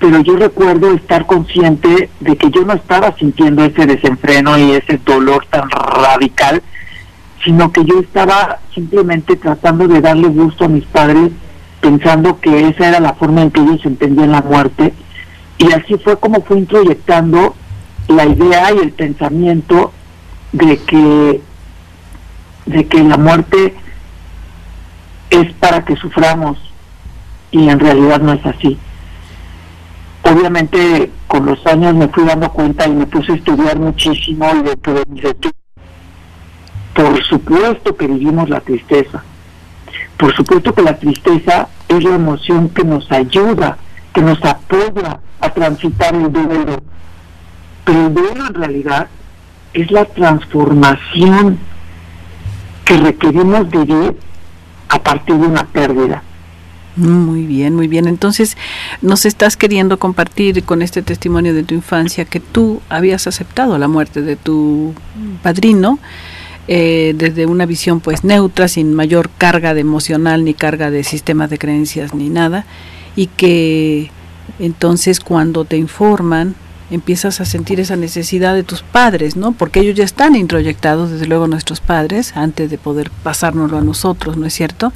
pero 0.00 0.20
yo 0.20 0.36
recuerdo 0.36 0.92
estar 0.94 1.26
consciente 1.26 2.08
de 2.20 2.36
que 2.36 2.50
yo 2.50 2.64
no 2.64 2.72
estaba 2.72 3.14
sintiendo 3.16 3.64
ese 3.64 3.84
desenfreno 3.84 4.58
y 4.58 4.72
ese 4.72 4.98
dolor 5.04 5.46
tan 5.50 5.68
radical, 5.70 6.62
sino 7.44 7.70
que 7.70 7.84
yo 7.84 8.00
estaba 8.00 8.60
simplemente 8.74 9.36
tratando 9.36 9.86
de 9.86 10.00
darle 10.00 10.28
gusto 10.28 10.64
a 10.64 10.68
mis 10.68 10.84
padres, 10.86 11.30
pensando 11.82 12.40
que 12.40 12.68
esa 12.68 12.88
era 12.88 13.00
la 13.00 13.12
forma 13.12 13.42
en 13.42 13.50
que 13.50 13.60
ellos 13.60 13.84
entendían 13.84 14.32
la 14.32 14.40
muerte, 14.40 14.94
y 15.58 15.70
así 15.72 15.96
fue 16.02 16.18
como 16.18 16.40
fue 16.42 16.58
introyectando 16.58 17.54
la 18.08 18.24
idea 18.24 18.72
y 18.72 18.78
el 18.78 18.92
pensamiento 18.92 19.92
de 20.52 20.78
que 20.78 21.42
de 22.64 22.86
que 22.86 23.02
la 23.02 23.16
muerte 23.18 23.74
es 25.28 25.52
para 25.54 25.84
que 25.84 25.96
suframos 25.96 26.58
y 27.50 27.68
en 27.68 27.78
realidad 27.80 28.20
no 28.20 28.32
es 28.32 28.44
así. 28.46 28.78
Obviamente 30.30 31.10
con 31.26 31.46
los 31.46 31.66
años 31.66 31.94
me 31.94 32.08
fui 32.08 32.24
dando 32.24 32.50
cuenta 32.52 32.86
y 32.86 32.92
me 32.92 33.06
puse 33.06 33.32
a 33.32 33.34
estudiar 33.34 33.78
muchísimo 33.78 34.46
y 34.54 34.62
de 34.62 34.76
por 36.94 37.24
supuesto 37.24 37.96
que 37.96 38.06
vivimos 38.06 38.48
la 38.48 38.60
tristeza. 38.60 39.22
Por 40.16 40.34
supuesto 40.34 40.74
que 40.74 40.82
la 40.82 40.98
tristeza 40.98 41.68
es 41.88 42.04
la 42.04 42.14
emoción 42.14 42.68
que 42.68 42.84
nos 42.84 43.10
ayuda, 43.10 43.78
que 44.12 44.20
nos 44.20 44.44
apoya 44.44 45.20
a 45.40 45.50
transitar 45.50 46.14
el 46.14 46.30
duelo. 46.30 46.76
Pero 47.84 48.06
el 48.06 48.14
duelo 48.14 48.46
en 48.48 48.54
realidad 48.54 49.08
es 49.72 49.90
la 49.90 50.04
transformación 50.04 51.58
que 52.84 52.96
requerimos 52.98 53.70
vivir 53.70 54.16
a 54.90 54.98
partir 54.98 55.36
de 55.36 55.46
una 55.46 55.64
pérdida. 55.64 56.22
Muy 57.00 57.46
bien, 57.46 57.74
muy 57.74 57.88
bien. 57.88 58.06
Entonces, 58.06 58.56
nos 59.00 59.24
estás 59.24 59.56
queriendo 59.56 59.98
compartir 59.98 60.62
con 60.64 60.82
este 60.82 61.00
testimonio 61.00 61.54
de 61.54 61.62
tu 61.62 61.74
infancia 61.74 62.26
que 62.26 62.40
tú 62.40 62.82
habías 62.90 63.26
aceptado 63.26 63.78
la 63.78 63.88
muerte 63.88 64.20
de 64.20 64.36
tu 64.36 64.92
padrino 65.42 65.98
eh, 66.68 67.14
desde 67.16 67.46
una 67.46 67.64
visión 67.64 68.00
pues 68.00 68.22
neutra, 68.22 68.68
sin 68.68 68.94
mayor 68.94 69.30
carga 69.38 69.72
de 69.72 69.80
emocional 69.80 70.44
ni 70.44 70.52
carga 70.52 70.90
de 70.90 71.02
sistemas 71.02 71.48
de 71.48 71.58
creencias 71.58 72.14
ni 72.14 72.28
nada, 72.28 72.66
y 73.16 73.28
que 73.28 74.10
entonces 74.58 75.20
cuando 75.20 75.64
te 75.64 75.78
informan 75.78 76.54
empiezas 76.90 77.40
a 77.40 77.44
sentir 77.44 77.80
esa 77.80 77.96
necesidad 77.96 78.54
de 78.54 78.62
tus 78.62 78.82
padres, 78.82 79.36
¿no? 79.36 79.52
Porque 79.52 79.80
ellos 79.80 79.96
ya 79.96 80.04
están 80.04 80.36
introyectados, 80.36 81.10
desde 81.10 81.26
luego 81.26 81.46
nuestros 81.46 81.80
padres, 81.80 82.36
antes 82.36 82.70
de 82.70 82.78
poder 82.78 83.10
pasárnoslo 83.22 83.78
a 83.78 83.82
nosotros, 83.82 84.36
¿no 84.36 84.46
es 84.46 84.52
cierto? 84.52 84.92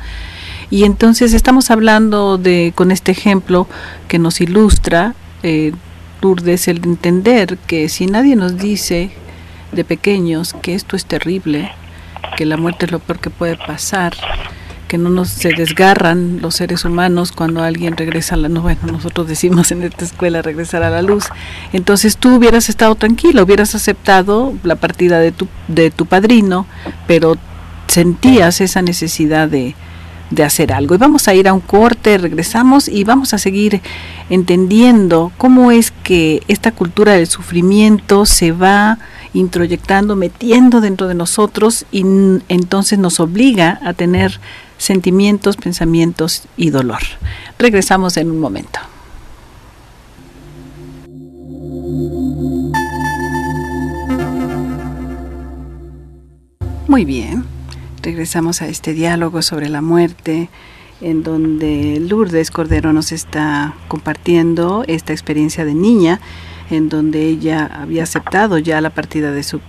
Y 0.71 0.85
entonces 0.85 1.35
estamos 1.35 1.71
hablando 1.71 2.39
de, 2.39 2.73
con 2.75 2.91
este 2.91 3.13
ejemplo 3.13 3.67
que 4.09 4.19
nos 4.19 4.41
ilustra, 4.41 5.15
eh, 5.43 5.73
el 6.67 6.85
entender 6.85 7.59
que 7.67 7.91
si 7.91 8.07
nadie 8.07 8.35
nos 8.35 8.57
dice 8.57 9.11
de 9.73 9.85
pequeños 9.85 10.55
que 10.55 10.75
esto 10.75 10.97
es 10.97 11.05
terrible, 11.05 11.71
que 12.37 12.47
la 12.47 12.57
muerte 12.57 12.87
es 12.87 12.93
lo 12.93 12.99
peor 12.99 13.19
que 13.19 13.29
puede 13.29 13.57
pasar, 13.57 14.15
que 14.89 14.97
no 14.97 15.11
nos 15.11 15.29
se 15.29 15.51
desgarran 15.51 16.41
los 16.41 16.57
seres 16.57 16.85
humanos 16.85 17.33
cuando 17.33 17.63
alguien 17.63 17.97
regresa 17.97 18.37
a 18.37 18.39
la 18.39 18.49
no, 18.49 18.63
bueno, 18.63 18.81
nosotros 18.91 19.29
decimos 19.29 19.71
en 19.71 19.83
esta 19.83 20.05
escuela 20.05 20.41
regresar 20.41 20.83
a 20.83 20.91
la 20.91 21.03
luz. 21.03 21.25
Entonces 21.75 22.17
tú 22.17 22.37
hubieras 22.37 22.69
estado 22.71 22.95
tranquilo, 22.95 23.43
hubieras 23.43 23.75
aceptado 23.75 24.55
la 24.63 24.77
partida 24.77 25.19
de 25.19 25.33
tu 25.33 25.47
de 25.69 25.91
tu 25.91 26.07
padrino, 26.07 26.67
pero 27.07 27.37
sentías 27.87 28.61
esa 28.61 28.81
necesidad 28.81 29.49
de 29.49 29.75
de 30.31 30.45
hacer 30.45 30.73
algo. 30.73 30.95
Y 30.95 30.99
vamos 30.99 31.29
a 31.29 31.35
ir 31.35 31.49
a 31.49 31.53
un 31.53 31.61
corte, 31.61 32.19
regresamos 32.19 32.89
y 32.89 33.05
vamos 33.05 33.35
a 33.35 33.39
seguir 33.39 33.81
entendiendo 34.31 35.33
cómo 35.37 35.71
es 35.71 35.91
que 35.91 36.43
esta 36.49 36.73
cultura 36.73 37.13
del 37.13 37.27
sufrimiento 37.27 38.27
se 38.27 38.53
va 38.53 38.99
introyectando, 39.33 40.17
metiendo 40.17 40.81
dentro 40.81 41.09
de 41.09 41.15
nosotros 41.15 41.87
y 41.91 42.05
entonces 42.49 42.99
nos 42.99 43.21
obliga 43.21 43.81
a 43.85 43.93
tener 43.93 44.41
sentimientos, 44.79 45.57
pensamientos 45.57 46.45
y 46.57 46.71
dolor. 46.71 47.01
Regresamos 47.59 48.17
en 48.17 48.31
un 48.31 48.41
momento. 48.41 48.81
Muy 56.87 57.05
bien, 57.05 57.45
regresamos 58.05 58.61
a 58.61 58.69
este 58.69 58.93
diálogo 58.93 59.41
sobre 59.41 59.71
la 59.71 59.81
muerte 59.81 60.51
en 61.01 61.23
donde 61.23 61.99
Lourdes 62.01 62.51
Cordero 62.51 62.93
nos 62.93 63.13
está 63.13 63.75
compartiendo 63.89 64.85
esta 64.87 65.13
experiencia 65.13 65.65
de 65.65 65.75
niña, 65.75 66.21
en 66.71 66.89
donde 66.89 67.27
ella 67.27 67.67
había 67.67 68.05
aceptado 68.05 68.59
ya 68.59 68.81
la 68.81 68.91
partida 68.91 69.33
de 69.33 69.43
su 69.43 69.61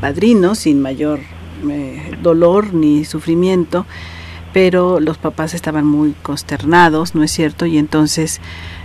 padrino 0.00 0.54
sin 0.54 0.80
mayor 0.80 1.20
eh, 1.68 2.16
dolor 2.22 2.72
ni 2.72 3.04
sufrimiento, 3.04 3.86
pero 4.52 5.00
los 5.00 5.18
papás 5.18 5.52
estaban 5.52 5.84
muy 5.84 6.14
consternados, 6.22 7.14
¿no 7.14 7.22
es 7.22 7.30
cierto? 7.32 7.66
Y 7.66 7.76
entonces 7.76 8.40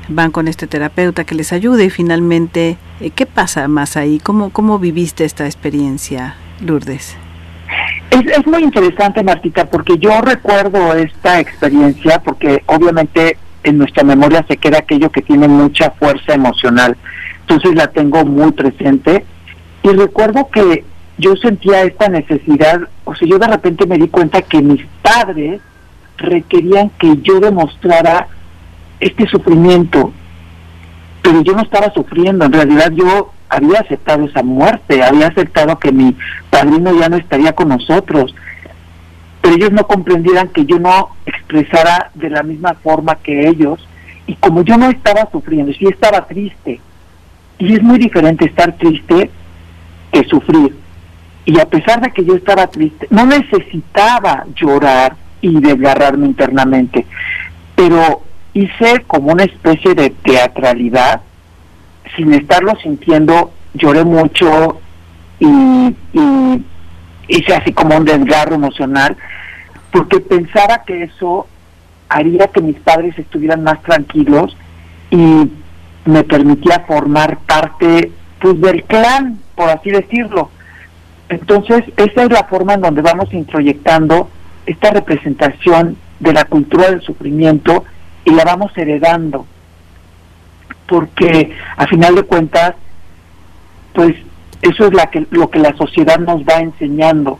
van 0.10 0.32
con 0.32 0.48
este 0.48 0.68
terapeuta 0.68 1.24
que 1.24 1.36
les 1.36 1.54
ayude 1.54 1.86
y 1.86 1.90
finalmente, 1.90 2.78
eh, 3.00 3.12
¿qué 3.12 3.26
pasa 3.26 3.68
más 3.68 3.98
ahí? 3.98 4.20
¿Cómo, 4.20 4.50
cómo 4.50 4.78
viviste 4.80 5.26
esta 5.26 5.46
experiencia, 5.46 6.36
Lourdes? 6.60 7.16
Es, 8.12 8.48
muy 8.48 8.64
interesante, 8.64 9.24
Martita, 9.24 9.66
porque 9.66 9.98
yo 9.98 10.22
recuerdo 10.22 10.94
esta 10.94 11.40
experiencia, 11.40 12.22
porque 12.24 12.64
obviamente 12.68 13.38
en 13.64 13.78
nuestra 13.78 14.04
memoria 14.04 14.46
se 14.48 14.58
queda 14.58 14.80
aquello 14.80 15.10
que 15.12 15.22
tiene 15.22 15.48
mucha 15.48 15.92
fuerza 15.92 16.34
emocional. 16.34 16.96
Entonces 17.42 17.76
la 17.76 17.88
tengo 17.88 18.24
muy 18.24 18.52
presente. 18.52 19.26
Y 19.84 19.90
recuerdo 19.90 20.50
que 20.50 20.86
yo 21.18 21.36
sentía 21.36 21.84
esta 21.84 22.08
necesidad, 22.10 22.82
o 23.04 23.16
sea, 23.16 23.28
yo 23.28 23.40
de 23.40 23.48
repente 23.48 23.86
me 23.86 23.98
di 23.98 24.08
cuenta 24.08 24.42
que 24.42 24.62
mis 24.62 24.86
padres 25.02 25.62
requerían 26.18 26.90
que 26.92 27.18
yo 27.22 27.40
demostrara 27.40 28.28
este 29.00 29.28
sufrimiento, 29.28 30.12
pero 31.22 31.42
yo 31.42 31.54
no 31.54 31.62
estaba 31.62 31.92
sufriendo, 31.94 32.46
en 32.46 32.54
realidad 32.54 32.92
yo 32.92 33.34
había 33.50 33.80
aceptado 33.80 34.26
esa 34.26 34.44
muerte, 34.44 35.04
había 35.04 35.28
aceptado 35.28 35.78
que 35.80 35.92
mi 35.92 36.16
padrino 36.50 36.98
ya 37.00 37.10
no 37.10 37.18
estaría 37.18 37.54
con 37.54 37.70
nosotros, 37.70 38.34
pero 39.42 39.56
ellos 39.56 39.72
no 39.72 39.86
comprendieran 39.86 40.50
que 40.50 40.66
yo 40.66 40.80
no 40.80 41.16
expresara 41.26 42.12
de 42.16 42.30
la 42.30 42.44
misma 42.44 42.74
forma 42.76 43.16
que 43.16 43.48
ellos, 43.48 43.88
y 44.28 44.36
como 44.36 44.64
yo 44.64 44.78
no 44.78 44.90
estaba 44.90 45.30
sufriendo, 45.32 45.72
sí 45.74 45.86
estaba 45.86 46.26
triste, 46.26 46.82
y 47.60 47.74
es 47.74 47.82
muy 47.82 48.00
diferente 48.00 48.46
estar 48.46 48.74
triste 48.74 49.30
que 50.12 50.24
sufrir. 50.26 50.76
Y 51.46 51.60
a 51.60 51.66
pesar 51.66 52.02
de 52.02 52.12
que 52.12 52.26
yo 52.26 52.36
estaba 52.36 52.68
triste, 52.68 53.08
no 53.12 53.26
necesitaba 53.26 54.46
llorar 54.56 55.16
y 55.42 55.60
desgarrarme 55.60 56.26
internamente, 56.26 57.06
pero 57.76 58.24
hice 58.54 59.04
como 59.06 59.32
una 59.32 59.44
especie 59.44 59.94
de 59.94 60.10
teatralidad 60.10 61.22
sin 62.16 62.34
estarlo 62.34 62.74
sintiendo, 62.82 63.52
lloré 63.74 64.04
mucho 64.04 64.80
y, 65.40 65.96
hice 67.28 67.56
así 67.56 67.74
como 67.74 67.98
un 67.98 68.06
desgarro 68.06 68.56
emocional, 68.56 69.18
porque 69.92 70.20
pensaba 70.20 70.84
que 70.86 71.04
eso 71.04 71.48
haría 72.08 72.48
que 72.48 72.62
mis 72.62 72.78
padres 72.78 73.18
estuvieran 73.18 73.64
más 73.64 73.82
tranquilos 73.82 74.56
y 75.10 75.50
me 76.06 76.24
permitía 76.24 76.86
formar 76.88 77.40
parte 77.40 78.12
pues 78.40 78.62
del 78.62 78.84
clan, 78.84 79.40
por 79.56 79.70
así 79.70 79.90
decirlo. 79.90 80.52
Entonces, 81.30 81.84
esa 81.98 82.24
es 82.24 82.32
la 82.32 82.44
forma 82.44 82.76
en 82.76 82.82
donde 82.82 83.02
vamos 83.02 83.34
introyectando 83.34 84.30
esta 84.68 84.92
representación 84.92 85.98
de 86.20 86.34
la 86.34 86.46
cultura 86.46 86.92
del 86.92 87.02
sufrimiento 87.02 87.84
y 88.24 88.32
la 88.32 88.44
vamos 88.44 88.72
heredando 88.76 89.48
porque 90.88 91.56
a 91.78 91.88
final 91.88 92.16
de 92.16 92.24
cuentas, 92.24 92.76
pues 93.94 94.16
eso 94.62 94.88
es 94.88 94.94
la 94.94 95.08
que, 95.08 95.26
lo 95.32 95.50
que 95.50 95.60
la 95.60 95.76
sociedad 95.78 96.18
nos 96.20 96.44
va 96.44 96.60
enseñando. 96.60 97.40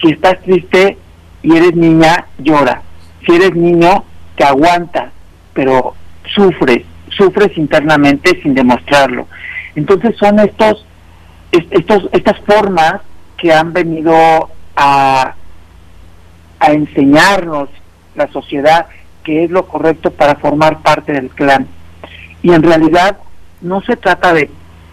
Si 0.00 0.10
estás 0.10 0.40
triste 0.42 0.96
y 1.42 1.56
eres 1.56 1.74
niña, 1.74 2.26
llora. 2.38 2.82
Si 3.26 3.32
eres 3.34 3.54
niño, 3.54 4.04
te 4.36 4.44
aguantas, 4.44 5.12
pero 5.52 5.94
sufres, 6.34 6.84
sufres 7.10 7.56
internamente 7.56 8.40
sin 8.42 8.54
demostrarlo. 8.54 9.26
Entonces 9.74 10.16
son 10.16 10.38
estos, 10.40 10.86
estos, 11.52 12.08
estas 12.12 12.38
formas 12.40 13.00
que 13.36 13.52
han 13.52 13.72
venido 13.72 14.14
a, 14.76 15.34
a 16.58 16.72
enseñarnos 16.72 17.68
la 18.14 18.28
sociedad 18.28 18.86
que 19.24 19.44
es 19.44 19.50
lo 19.50 19.66
correcto 19.66 20.10
para 20.10 20.36
formar 20.36 20.80
parte 20.80 21.12
del 21.12 21.28
clan 21.30 21.66
y 22.42 22.52
en 22.52 22.62
realidad 22.62 23.18
no 23.60 23.82
se 23.82 23.96
trata 23.96 24.32
de, 24.32 24.50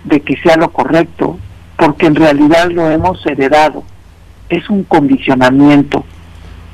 que 0.10 0.38
sea 0.38 0.58
lo 0.58 0.72
correcto, 0.72 1.38
porque 1.77 2.08
en 2.08 2.16
realidad 2.16 2.70
lo 2.70 2.89
hemos 2.89 3.25
heredado. 3.25 3.84
Es 4.50 4.70
un 4.70 4.84
condicionamiento. 4.84 6.06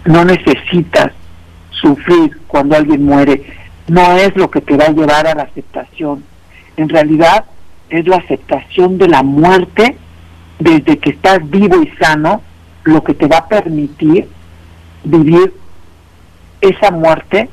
No 0.06 0.26
necesitas 0.26 1.12
sufrir 1.70 2.40
cuando 2.48 2.76
alguien 2.76 3.04
muere. 3.04 3.44
No 3.88 4.18
es 4.18 4.36
lo 4.36 4.50
que 4.50 4.62
te 4.62 4.78
va 4.78 4.86
a 4.86 4.92
llevar 4.92 5.28
a 5.28 5.36
la 5.36 5.44
aceptación. 5.44 6.24
En 6.78 6.90
realidad 6.90 7.46
es 7.90 8.08
la 8.08 8.18
aceptación 8.18 8.98
de 8.98 9.08
la 9.08 9.24
muerte 9.24 9.98
desde 10.60 10.98
que 10.98 11.12
estás 11.12 11.48
vivo 11.50 11.82
y 11.82 11.90
sano 12.04 12.42
lo 12.84 13.04
que 13.04 13.14
te 13.14 13.28
va 13.28 13.38
a 13.38 13.48
permitir 13.48 14.28
vivir 15.04 15.54
esa 16.62 16.92
muerte 16.92 17.50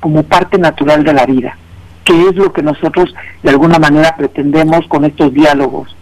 como 0.00 0.22
parte 0.22 0.58
natural 0.58 1.04
de 1.04 1.12
la 1.12 1.26
vida 1.26 1.56
que 2.04 2.28
es 2.28 2.36
lo 2.36 2.52
que 2.52 2.62
nosotros 2.62 3.14
de 3.42 3.50
alguna 3.50 3.78
manera 3.78 4.14
pretendemos 4.16 4.86
con 4.88 5.04
estos 5.04 5.32
diálogos. 5.32 5.94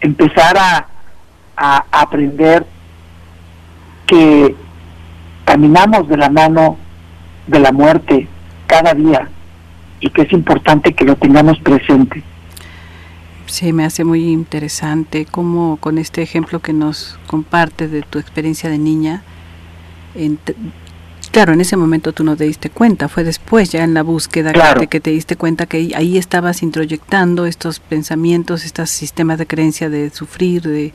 Empezar 0.00 0.56
a, 0.56 0.86
a 1.56 1.84
aprender 1.92 2.66
que 4.06 4.56
caminamos 5.44 6.08
de 6.08 6.16
la 6.16 6.30
mano 6.30 6.76
de 7.46 7.60
la 7.60 7.72
muerte 7.72 8.28
cada 8.66 8.94
día 8.94 9.28
y 10.00 10.10
que 10.10 10.22
es 10.22 10.32
importante 10.32 10.94
que 10.94 11.04
lo 11.04 11.16
tengamos 11.16 11.58
presente. 11.60 12.22
Sí, 13.46 13.72
me 13.72 13.84
hace 13.84 14.04
muy 14.04 14.30
interesante 14.30 15.24
cómo 15.24 15.78
con 15.78 15.96
este 15.98 16.22
ejemplo 16.22 16.60
que 16.60 16.74
nos 16.74 17.18
comparte 17.26 17.88
de 17.88 18.02
tu 18.02 18.18
experiencia 18.18 18.68
de 18.68 18.78
niña, 18.78 19.22
claro, 21.30 21.52
en 21.52 21.60
ese 21.60 21.76
momento 21.76 22.12
tú 22.12 22.24
no 22.24 22.36
te 22.36 22.44
diste 22.44 22.70
cuenta, 22.70 23.08
fue 23.08 23.24
después 23.24 23.70
ya 23.70 23.84
en 23.84 23.94
la 23.94 24.02
búsqueda 24.02 24.52
que, 24.52 24.86
que, 24.86 25.00
te 25.00 25.10
diste 25.10 25.36
cuenta 25.36 25.66
que 25.66 25.92
ahí 25.94 26.18
estabas 26.18 26.62
introyectando 26.62 27.46
estos 27.46 27.80
pensamientos, 27.80 28.64
estos 28.64 28.90
sistemas 28.90 29.38
de 29.38 29.46
creencia 29.46 29.88
de 29.88 30.10
sufrir, 30.10 30.62
de, 30.62 30.92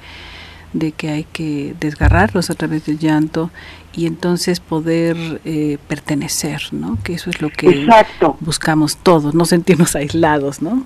de 0.74 0.92
que 0.92 1.10
hay 1.10 1.24
que 1.26 1.76
desgarrarlos 1.80 2.50
a 2.50 2.56
través 2.56 2.86
del 2.86 3.00
llanto 3.00 3.52
y 3.96 4.08
entonces 4.08 4.60
poder 4.60 5.16
eh, 5.46 5.78
pertenecer, 5.88 6.62
¿no? 6.72 6.98
Que 7.04 7.14
eso 7.14 7.30
es 7.30 7.42
lo 7.42 7.50
que 7.50 7.88
buscamos 8.40 8.98
todos, 8.98 9.36
no 9.36 9.46
sentirnos 9.46 9.96
aislados, 9.98 10.62
¿no? 10.62 10.86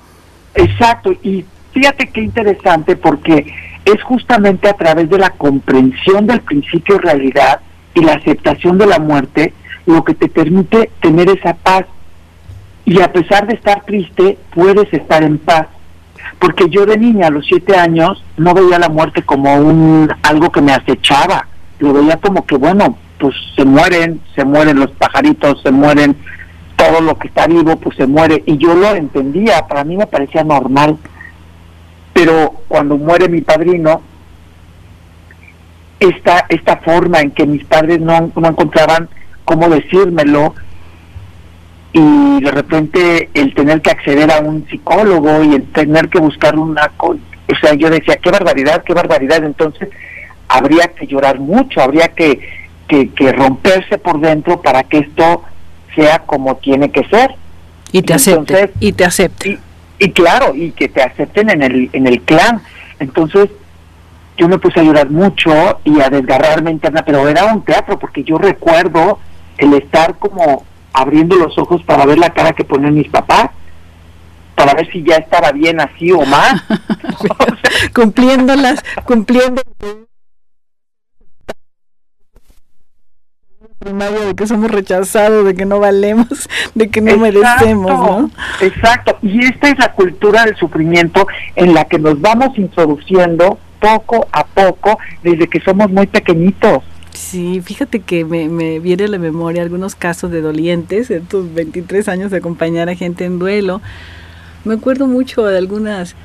Exacto, 0.56 1.12
y 1.24 1.46
fíjate 1.72 2.10
qué 2.10 2.22
interesante 2.22 2.96
porque 2.96 3.54
es 3.86 4.04
justamente 4.04 4.68
a 4.68 4.74
través 4.74 5.10
de 5.10 5.18
la 5.18 5.30
comprensión 5.30 6.28
del 6.28 6.42
principio 6.42 6.96
de 6.96 7.02
realidad 7.02 7.62
y 7.98 8.02
la 8.02 8.14
aceptación 8.14 8.78
de 8.78 8.86
la 8.86 9.00
muerte 9.00 9.54
lo 9.86 10.04
que 10.04 10.14
te 10.14 10.28
permite 10.28 10.92
tener 11.02 11.30
esa 11.30 11.56
paz. 11.56 11.86
Y 12.86 13.02
a 13.02 13.12
pesar 13.12 13.48
de 13.48 13.56
estar 13.56 13.84
triste, 13.86 14.38
puedes 14.54 14.94
estar 14.94 15.24
en 15.24 15.38
paz 15.38 15.68
porque 16.40 16.70
yo 16.70 16.86
de 16.86 16.98
niña 16.98 17.28
a 17.28 17.32
los 17.32 17.46
siete 17.46 17.76
años 17.76 18.24
no 18.38 18.54
veía 18.54 18.80
la 18.80 18.90
muerte 18.90 19.24
como 19.24 19.56
un 19.56 20.10
algo 20.24 20.52
que 20.52 20.62
me 20.62 20.74
acechaba, 20.74 21.48
lo 21.80 21.94
veía 21.94 22.18
como 22.18 22.46
que 22.46 22.56
bueno, 22.58 22.98
pues 23.20 23.36
se 23.56 23.66
mueren, 23.66 24.22
se 24.36 24.46
mueren 24.46 24.80
los 24.80 24.92
pajaritos, 24.92 25.62
se 25.64 25.72
mueren 25.72 26.16
todo 26.76 27.02
lo 27.02 27.18
que 27.18 27.30
está 27.30 27.48
vivo, 27.48 27.78
pues 27.78 27.96
se 27.98 28.06
muere 28.06 28.44
y 28.46 28.58
yo 28.58 28.76
lo 28.76 28.94
entendía, 28.94 29.66
para 29.68 29.84
mí 29.84 29.98
me 29.98 30.06
parecía 30.06 30.44
normal. 30.44 30.98
Pero 32.14 32.54
cuando 32.68 32.98
muere 32.98 33.30
mi 33.30 33.42
padrino, 33.42 34.02
esta 36.00 36.46
esta 36.50 36.78
forma 36.78 37.22
en 37.22 37.32
que 37.32 37.46
mis 37.46 37.64
padres 37.66 38.00
no, 38.00 38.32
no 38.36 38.48
encontraban 38.48 39.10
cómo 39.46 39.70
decírmelo 39.70 40.54
y 41.94 42.42
de 42.42 42.52
repente 42.52 43.30
el 43.34 43.54
tener 43.56 43.82
que 43.82 43.92
acceder 43.92 44.32
a 44.32 44.40
un 44.40 44.68
psicólogo 44.68 45.44
y 45.44 45.56
el 45.56 45.64
tener 45.72 46.10
que 46.10 46.20
buscar 46.20 46.58
una 46.58 46.92
o 47.00 47.16
sea 47.62 47.74
yo 47.74 47.90
decía 47.90 48.18
qué 48.18 48.30
barbaridad 48.30 48.84
qué 48.84 48.94
barbaridad 48.94 49.44
entonces 49.44 49.90
habría 50.48 50.88
que 50.90 51.08
llorar 51.08 51.40
mucho 51.40 51.82
habría 51.82 52.10
que, 52.10 52.40
que, 52.88 53.32
romperse 53.32 53.98
por 53.98 54.20
dentro 54.20 54.62
para 54.62 54.84
que 54.84 55.00
esto 55.00 55.44
sea 55.96 56.20
como 56.20 56.58
tiene 56.58 56.90
que 56.92 57.04
ser. 57.06 57.36
Y 57.92 58.02
te 58.02 58.14
acepten 58.14 58.72
y 58.80 58.94
te 58.94 59.06
acepten 59.06 59.60
y, 60.00 60.12
claro 60.12 60.54
y 60.54 60.72
que 60.72 60.90
te 60.90 61.02
acepten 61.02 61.50
en 61.50 61.64
el 61.64 61.90
en 61.94 62.08
el 62.08 62.22
clan. 62.22 62.62
Entonces 63.00 63.50
yo 64.38 64.48
me 64.48 64.60
puse 64.60 64.80
a 64.80 64.84
llorar 64.84 65.10
mucho 65.10 65.52
y 65.84 66.00
a 66.00 66.10
desgarrarme 66.10 66.72
interna 66.72 67.04
pero 67.04 67.28
era 67.28 67.46
un 67.46 67.64
teatro 67.64 67.98
porque 67.98 68.24
yo 68.24 68.38
recuerdo 68.38 69.20
el 69.58 69.74
estar 69.74 70.16
como 70.18 70.64
abriendo 70.94 71.36
los 71.36 71.58
ojos 71.58 71.84
para 71.84 72.06
ver 72.06 72.18
la 72.18 72.30
cara 72.32 72.54
que 72.54 72.64
ponían 72.64 72.96
mis 72.96 73.10
papás, 73.10 73.50
para 74.56 74.74
ver 74.74 74.90
si 74.92 75.04
ya 75.04 75.18
estaba 75.18 75.52
bien 75.52 75.80
así 75.80 76.12
o 76.12 76.26
más. 76.26 76.64
cumpliéndolas, 77.94 78.84
cumpliendo 79.06 79.62
primaria 83.80 84.22
de 84.22 84.36
que 84.36 84.48
somos 84.48 84.72
rechazados, 84.72 85.46
de 85.46 85.54
que 85.54 85.66
no 85.66 85.80
valemos, 85.80 86.50
de 86.74 86.90
que 86.90 87.00
no 87.00 87.18
merecemos, 87.18 87.92
¿no? 87.92 88.32
Exacto, 88.60 89.18
y 89.22 89.46
esta 89.46 89.70
es 89.70 89.78
la 89.78 89.94
cultura 89.94 90.46
del 90.46 90.56
sufrimiento 90.56 91.28
en 91.56 91.74
la 91.76 91.86
que 91.86 92.00
nos 92.00 92.20
vamos 92.20 92.58
introduciendo 92.58 93.60
poco 93.80 94.28
a 94.32 94.46
poco 94.46 94.98
desde 95.24 95.48
que 95.48 95.60
somos 95.62 95.90
muy 95.90 96.08
pequeñitos. 96.08 96.84
Sí, 97.14 97.62
fíjate 97.64 98.00
que 98.02 98.26
me, 98.26 98.48
me 98.48 98.80
viene 98.80 99.06
a 99.06 99.08
la 99.08 99.18
memoria 99.18 99.64
algunos 99.64 99.96
casos 99.96 100.30
de 100.32 100.42
dolientes, 100.42 101.10
en 101.10 101.26
tus 101.26 101.52
23 101.54 102.08
años 102.10 102.32
de 102.32 102.38
acompañar 102.38 102.90
a 102.90 102.96
gente 102.96 103.26
en 103.26 103.40
duelo. 103.40 103.82
Me 104.66 104.76
acuerdo 104.76 105.08
mucho 105.08 105.44
de 105.46 105.58
algunas 105.58 106.16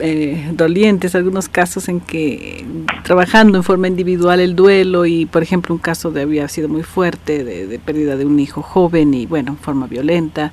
eh, 0.00 0.50
dolientes, 0.52 1.16
algunos 1.16 1.48
casos 1.48 1.88
en 1.88 1.98
que 1.98 2.64
trabajando 3.02 3.58
en 3.58 3.64
forma 3.64 3.88
individual 3.88 4.38
el 4.38 4.54
duelo 4.54 5.06
y 5.06 5.26
por 5.26 5.42
ejemplo 5.42 5.74
un 5.74 5.80
caso 5.80 6.12
de 6.12 6.22
había 6.22 6.46
sido 6.46 6.68
muy 6.68 6.84
fuerte 6.84 7.42
de, 7.42 7.66
de, 7.66 7.78
pérdida 7.80 8.16
de 8.16 8.24
un 8.24 8.38
hijo 8.38 8.62
joven 8.62 9.12
y 9.12 9.26
bueno, 9.26 9.52
en 9.52 9.58
forma 9.58 9.88
violenta, 9.88 10.52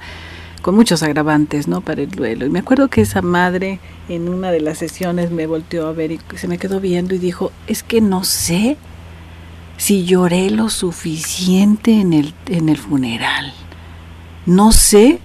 con 0.66 0.74
muchos 0.74 1.04
agravantes 1.04 1.68
¿no? 1.68 1.82
para 1.82 2.02
el 2.02 2.10
duelo. 2.10 2.44
Y 2.48 2.50
me 2.50 2.58
acuerdo 2.58 2.88
que 2.88 3.02
esa 3.02 3.22
madre 3.22 3.80
en 4.10 4.28
una 4.28 4.50
de 4.50 4.62
las 4.62 4.80
sesiones 4.80 5.30
me 5.30 5.46
volteó 5.46 5.86
a 5.86 5.92
ver 5.92 6.12
y 6.12 6.20
se 6.38 6.48
me 6.48 6.58
quedó 6.58 6.80
viendo 6.80 7.14
y 7.14 7.20
dijo, 7.20 7.52
es 7.68 7.84
que 7.84 8.02
no 8.02 8.24
sé 8.24 8.76
si 9.78 10.06
lloré 10.06 10.50
lo 10.50 10.70
suficiente 10.70 12.02
en 12.02 12.14
el, 12.14 12.34
en 12.48 12.70
el 12.70 12.78
funeral. 12.78 13.54
No 14.48 14.72
sé 14.72 15.20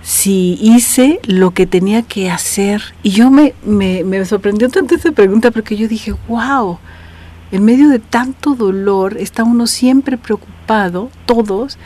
si 0.00 0.56
hice 0.60 1.18
lo 1.24 1.50
que 1.50 1.66
tenía 1.66 2.02
que 2.02 2.30
hacer. 2.30 2.94
Y 3.02 3.10
yo 3.10 3.32
me, 3.32 3.54
me, 3.64 4.04
me 4.04 4.24
sorprendió 4.24 4.68
tanto 4.68 4.94
esa 4.94 5.10
pregunta 5.10 5.50
porque 5.50 5.76
yo 5.76 5.88
dije, 5.88 6.14
wow, 6.28 6.78
en 7.50 7.64
medio 7.64 7.88
de 7.88 7.98
tanto 7.98 8.54
dolor 8.54 9.16
está 9.18 9.42
uno 9.42 9.66
siempre 9.66 10.16
preocupado, 10.16 11.10
todos, 11.26 11.78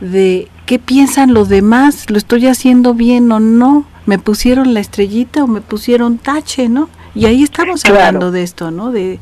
de 0.00 0.48
qué 0.66 0.78
piensan 0.78 1.32
los 1.32 1.48
demás, 1.48 2.10
lo 2.10 2.18
estoy 2.18 2.46
haciendo 2.48 2.92
bien 2.92 3.30
o 3.32 3.40
no, 3.40 3.86
me 4.04 4.18
pusieron 4.18 4.74
la 4.74 4.80
estrellita 4.80 5.44
o 5.44 5.46
me 5.46 5.60
pusieron 5.60 6.18
tache, 6.18 6.68
¿no? 6.68 6.90
Y 7.14 7.24
ahí 7.24 7.42
estamos 7.42 7.84
hablando 7.86 8.30
de 8.30 8.42
esto, 8.42 8.70
¿no? 8.70 8.92
De, 8.92 9.18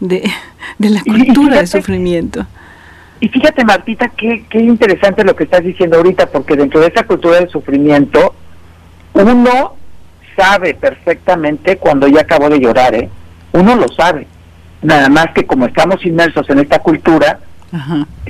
de, 0.00 0.30
la 0.78 1.02
cultura 1.02 1.58
del 1.58 1.68
sufrimiento. 1.68 2.46
Y 3.20 3.28
fíjate, 3.28 3.64
Martita, 3.64 4.08
qué, 4.08 4.44
qué 4.48 4.60
interesante 4.60 5.24
lo 5.24 5.36
que 5.36 5.44
estás 5.44 5.62
diciendo 5.62 5.98
ahorita, 5.98 6.26
porque 6.30 6.56
dentro 6.56 6.80
de 6.80 6.88
esa 6.88 7.04
cultura 7.04 7.36
del 7.36 7.48
sufrimiento, 7.48 8.34
uno 9.12 9.74
sabe 10.36 10.74
perfectamente 10.74 11.76
cuando 11.76 12.08
ya 12.08 12.22
acabó 12.22 12.48
de 12.48 12.60
llorar, 12.60 12.94
¿eh? 12.94 13.10
Uno 13.52 13.76
lo 13.76 13.88
sabe. 13.88 14.26
Nada 14.82 15.08
más 15.08 15.28
que 15.34 15.46
como 15.46 15.66
estamos 15.66 16.04
inmersos 16.04 16.48
en 16.50 16.58
esta 16.58 16.80
cultura, 16.80 17.40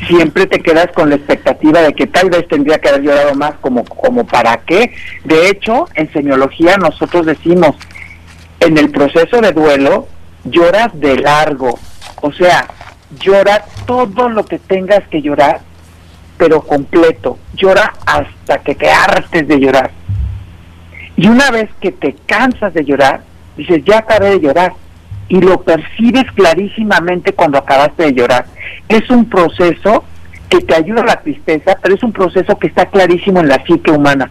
siempre 0.07 0.47
te 0.47 0.61
quedas 0.61 0.89
con 0.95 1.11
la 1.11 1.17
expectativa 1.17 1.81
de 1.83 1.93
que 1.93 2.07
tal 2.07 2.31
vez 2.31 2.47
tendría 2.49 2.79
que 2.79 2.89
haber 2.89 3.03
llorado 3.03 3.35
más, 3.35 3.55
como, 3.61 3.85
como 3.85 4.27
para 4.27 4.57
qué. 4.59 4.93
De 5.25 5.49
hecho, 5.49 5.87
en 5.95 6.13
semiología 6.13 6.77
nosotros 6.77 7.27
decimos, 7.27 7.77
en 8.61 8.79
el 8.79 8.91
proceso 8.91 9.41
de 9.41 9.53
duelo 9.53 10.09
lloras 10.45 10.99
de 10.99 11.19
largo, 11.19 11.79
o 12.21 12.33
sea, 12.33 12.69
llora 13.19 13.65
todo 13.87 14.29
lo 14.29 14.45
que 14.45 14.59
tengas 14.59 15.07
que 15.09 15.23
llorar, 15.23 15.61
pero 16.37 16.63
completo, 16.63 17.39
llora 17.55 17.93
hasta 18.07 18.59
que 18.59 18.75
te 18.75 18.91
hartes 18.91 19.47
de 19.47 19.61
llorar. 19.61 19.91
Y 21.17 21.29
una 21.29 21.51
vez 21.51 21.71
que 21.81 21.93
te 21.93 22.15
cansas 22.27 22.75
de 22.75 22.85
llorar, 22.85 23.23
dices, 23.57 23.83
ya 23.85 23.99
acabé 23.99 24.31
de 24.31 24.41
llorar, 24.41 24.73
y 25.29 25.41
lo 25.41 25.63
percibes 25.63 26.31
clarísimamente 26.33 27.33
cuando 27.33 27.59
acabaste 27.59 28.05
de 28.05 28.13
llorar. 28.13 28.47
Es 28.89 29.09
un 29.11 29.29
proceso 29.29 30.05
que 30.49 30.61
te 30.61 30.75
ayuda 30.75 31.03
a 31.03 31.07
la 31.07 31.21
tristeza, 31.23 31.79
pero 31.83 31.95
es 31.95 32.03
un 32.03 32.13
proceso 32.13 32.59
que 32.59 32.67
está 32.67 32.87
clarísimo 32.87 33.41
en 33.41 33.49
la 33.49 33.65
psique 33.65 33.91
humana. 33.91 34.29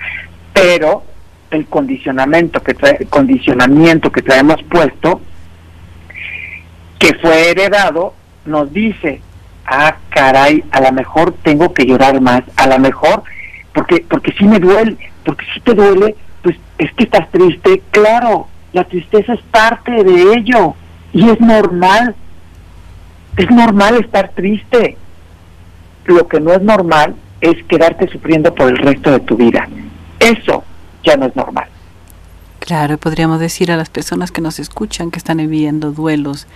Pero 0.53 1.03
el 1.51 1.65
condicionamiento 1.65 2.61
que 2.61 2.73
trae, 2.73 3.05
condicionamiento 3.07 4.11
que 4.11 4.21
traemos 4.21 4.61
puesto, 4.63 5.21
que 6.99 7.13
fue 7.15 7.49
heredado, 7.49 8.13
nos 8.45 8.71
dice, 8.71 9.21
ah, 9.65 9.97
caray, 10.09 10.63
a 10.71 10.81
lo 10.81 10.91
mejor 10.91 11.33
tengo 11.43 11.73
que 11.73 11.85
llorar 11.85 12.19
más, 12.21 12.43
a 12.55 12.67
lo 12.67 12.79
mejor, 12.79 13.23
porque, 13.73 14.05
porque 14.07 14.31
si 14.33 14.45
me 14.45 14.59
duele, 14.59 14.97
porque 15.25 15.45
si 15.53 15.59
te 15.61 15.73
duele, 15.73 16.15
pues 16.41 16.57
es 16.77 16.91
que 16.93 17.03
estás 17.03 17.29
triste, 17.31 17.81
claro, 17.91 18.47
la 18.73 18.83
tristeza 18.85 19.33
es 19.33 19.41
parte 19.51 19.91
de 20.03 20.33
ello, 20.33 20.75
y 21.13 21.29
es 21.29 21.39
normal, 21.39 22.15
es 23.37 23.49
normal 23.49 23.95
estar 23.95 24.29
triste. 24.29 24.97
Lo 26.05 26.27
que 26.27 26.39
no 26.39 26.51
es 26.51 26.61
normal 26.61 27.15
es 27.39 27.63
quedarte 27.65 28.09
sufriendo 28.09 28.53
por 28.53 28.69
el 28.69 28.77
resto 28.77 29.11
de 29.11 29.19
tu 29.21 29.37
vida. 29.37 29.67
Eso 30.19 30.63
ya 31.03 31.15
no 31.15 31.27
es 31.27 31.35
normal. 31.35 31.67
Claro, 32.59 32.97
podríamos 32.97 33.39
decir 33.39 33.71
a 33.71 33.77
las 33.77 33.89
personas 33.89 34.31
que 34.31 34.41
nos 34.41 34.59
escuchan 34.59 35.11
que 35.11 35.19
están 35.19 35.37
viviendo 35.37 35.91
duelos, 35.91 36.47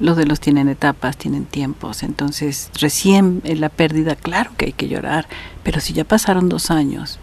los 0.00 0.16
duelos 0.16 0.40
tienen 0.40 0.68
etapas, 0.68 1.16
tienen 1.16 1.44
tiempos, 1.44 2.02
entonces 2.02 2.70
recién 2.80 3.40
en 3.44 3.60
la 3.60 3.68
pérdida, 3.68 4.16
claro 4.16 4.50
que 4.56 4.66
hay 4.66 4.72
que 4.72 4.88
llorar, 4.88 5.26
pero 5.62 5.78
si 5.78 5.92
ya 5.92 6.04
pasaron 6.04 6.48
dos 6.48 6.70
años, 6.70 7.20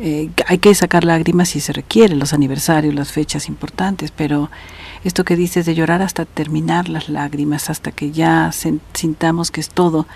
eh, 0.00 0.30
hay 0.46 0.58
que 0.58 0.74
sacar 0.74 1.04
lágrimas 1.04 1.50
si 1.50 1.60
se 1.60 1.72
requiere, 1.72 2.14
los 2.14 2.32
aniversarios, 2.32 2.94
las 2.94 3.10
fechas 3.10 3.48
importantes, 3.48 4.12
pero 4.12 4.50
esto 5.04 5.24
que 5.24 5.36
dices 5.36 5.66
de 5.66 5.74
llorar 5.74 6.02
hasta 6.02 6.24
terminar 6.24 6.88
las 6.88 7.08
lágrimas, 7.08 7.70
hasta 7.70 7.90
que 7.90 8.12
ya 8.12 8.50
sintamos 8.92 9.50
que 9.50 9.60
es 9.60 9.70
todo, 9.70 10.06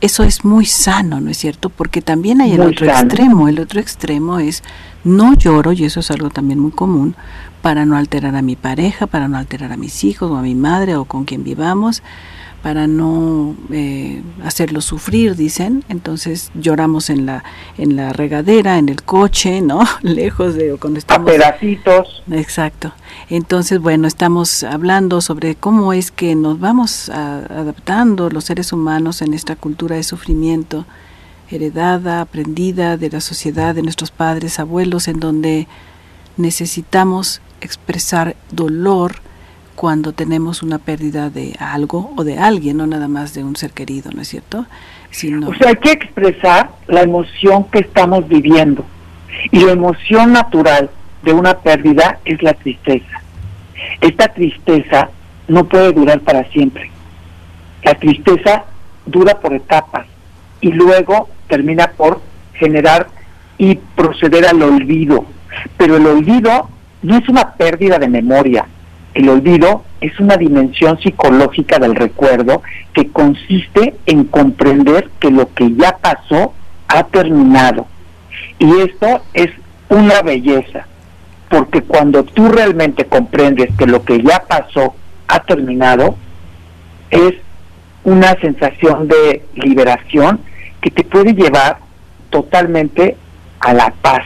eso 0.00 0.24
es 0.24 0.44
muy 0.44 0.66
sano, 0.66 1.20
¿no 1.20 1.30
es 1.30 1.38
cierto? 1.38 1.70
Porque 1.70 2.02
también 2.02 2.40
hay 2.40 2.52
el 2.52 2.60
otro 2.60 2.86
extremo, 2.86 3.48
el 3.48 3.60
otro 3.60 3.80
extremo 3.80 4.38
es 4.38 4.62
no 5.04 5.34
lloro, 5.34 5.72
y 5.72 5.84
eso 5.84 6.00
es 6.00 6.10
algo 6.10 6.30
también 6.30 6.58
muy 6.58 6.72
común, 6.72 7.14
para 7.62 7.84
no 7.86 7.96
alterar 7.96 8.34
a 8.36 8.42
mi 8.42 8.56
pareja, 8.56 9.06
para 9.06 9.28
no 9.28 9.38
alterar 9.38 9.72
a 9.72 9.76
mis 9.76 10.04
hijos 10.04 10.30
o 10.30 10.36
a 10.36 10.42
mi 10.42 10.54
madre 10.54 10.96
o 10.96 11.04
con 11.04 11.24
quien 11.24 11.44
vivamos, 11.44 12.02
para 12.64 12.86
no 12.86 13.54
eh, 13.70 14.22
hacerlo 14.42 14.80
sufrir, 14.80 15.36
dicen. 15.36 15.84
Entonces 15.90 16.50
lloramos 16.54 17.10
en 17.10 17.26
la 17.26 17.44
en 17.76 17.94
la 17.94 18.14
regadera, 18.14 18.78
en 18.78 18.88
el 18.88 19.02
coche, 19.02 19.60
¿no? 19.60 19.82
Lejos 20.02 20.54
de 20.54 20.74
cuando 20.80 20.98
estamos 20.98 21.28
a 21.28 21.32
pedacitos. 21.32 22.22
Exacto. 22.30 22.94
Entonces, 23.28 23.80
bueno, 23.80 24.08
estamos 24.08 24.62
hablando 24.62 25.20
sobre 25.20 25.56
cómo 25.56 25.92
es 25.92 26.10
que 26.10 26.34
nos 26.34 26.58
vamos 26.58 27.10
adaptando 27.10 28.30
los 28.30 28.44
seres 28.44 28.72
humanos 28.72 29.20
en 29.20 29.34
esta 29.34 29.56
cultura 29.56 29.96
de 29.96 30.02
sufrimiento 30.02 30.86
heredada, 31.50 32.22
aprendida 32.22 32.96
de 32.96 33.10
la 33.10 33.20
sociedad, 33.20 33.74
de 33.74 33.82
nuestros 33.82 34.10
padres, 34.10 34.58
abuelos, 34.58 35.06
en 35.06 35.20
donde 35.20 35.68
necesitamos 36.38 37.42
expresar 37.60 38.36
dolor 38.50 39.16
cuando 39.74 40.12
tenemos 40.12 40.62
una 40.62 40.78
pérdida 40.78 41.30
de 41.30 41.54
algo 41.58 42.12
o 42.16 42.24
de 42.24 42.38
alguien, 42.38 42.76
no 42.76 42.86
nada 42.86 43.08
más 43.08 43.34
de 43.34 43.44
un 43.44 43.56
ser 43.56 43.72
querido, 43.72 44.10
¿no 44.12 44.22
es 44.22 44.28
cierto? 44.28 44.66
Sino... 45.10 45.48
O 45.48 45.54
sea, 45.54 45.68
hay 45.68 45.76
que 45.76 45.92
expresar 45.92 46.70
la 46.86 47.02
emoción 47.02 47.64
que 47.64 47.80
estamos 47.80 48.28
viviendo. 48.28 48.84
Y 49.50 49.60
la 49.60 49.72
emoción 49.72 50.32
natural 50.32 50.90
de 51.22 51.32
una 51.32 51.58
pérdida 51.58 52.18
es 52.24 52.42
la 52.42 52.54
tristeza. 52.54 53.22
Esta 54.00 54.28
tristeza 54.28 55.10
no 55.48 55.64
puede 55.64 55.92
durar 55.92 56.20
para 56.20 56.44
siempre. 56.50 56.90
La 57.82 57.94
tristeza 57.94 58.64
dura 59.06 59.40
por 59.40 59.52
etapas 59.52 60.06
y 60.60 60.72
luego 60.72 61.28
termina 61.48 61.88
por 61.88 62.20
generar 62.54 63.08
y 63.58 63.74
proceder 63.74 64.46
al 64.46 64.62
olvido. 64.62 65.26
Pero 65.76 65.96
el 65.96 66.06
olvido 66.06 66.70
no 67.02 67.18
es 67.18 67.28
una 67.28 67.52
pérdida 67.54 67.98
de 67.98 68.08
memoria, 68.08 68.66
el 69.14 69.28
olvido 69.28 69.84
es 70.00 70.18
una 70.18 70.36
dimensión 70.36 70.98
psicológica 70.98 71.78
del 71.78 71.94
recuerdo 71.94 72.62
que 72.92 73.08
consiste 73.08 73.94
en 74.06 74.24
comprender 74.24 75.08
que 75.20 75.30
lo 75.30 75.52
que 75.54 75.72
ya 75.74 75.96
pasó 75.98 76.52
ha 76.88 77.04
terminado. 77.04 77.86
Y 78.58 78.70
esto 78.80 79.22
es 79.32 79.50
una 79.88 80.22
belleza, 80.22 80.86
porque 81.48 81.82
cuando 81.82 82.24
tú 82.24 82.48
realmente 82.48 83.04
comprendes 83.04 83.70
que 83.78 83.86
lo 83.86 84.04
que 84.04 84.20
ya 84.20 84.44
pasó 84.48 84.94
ha 85.28 85.40
terminado, 85.40 86.16
es 87.10 87.34
una 88.02 88.34
sensación 88.40 89.06
de 89.06 89.44
liberación 89.54 90.40
que 90.80 90.90
te 90.90 91.04
puede 91.04 91.32
llevar 91.32 91.78
totalmente 92.30 93.16
a 93.60 93.72
la 93.72 93.92
paz. 94.02 94.24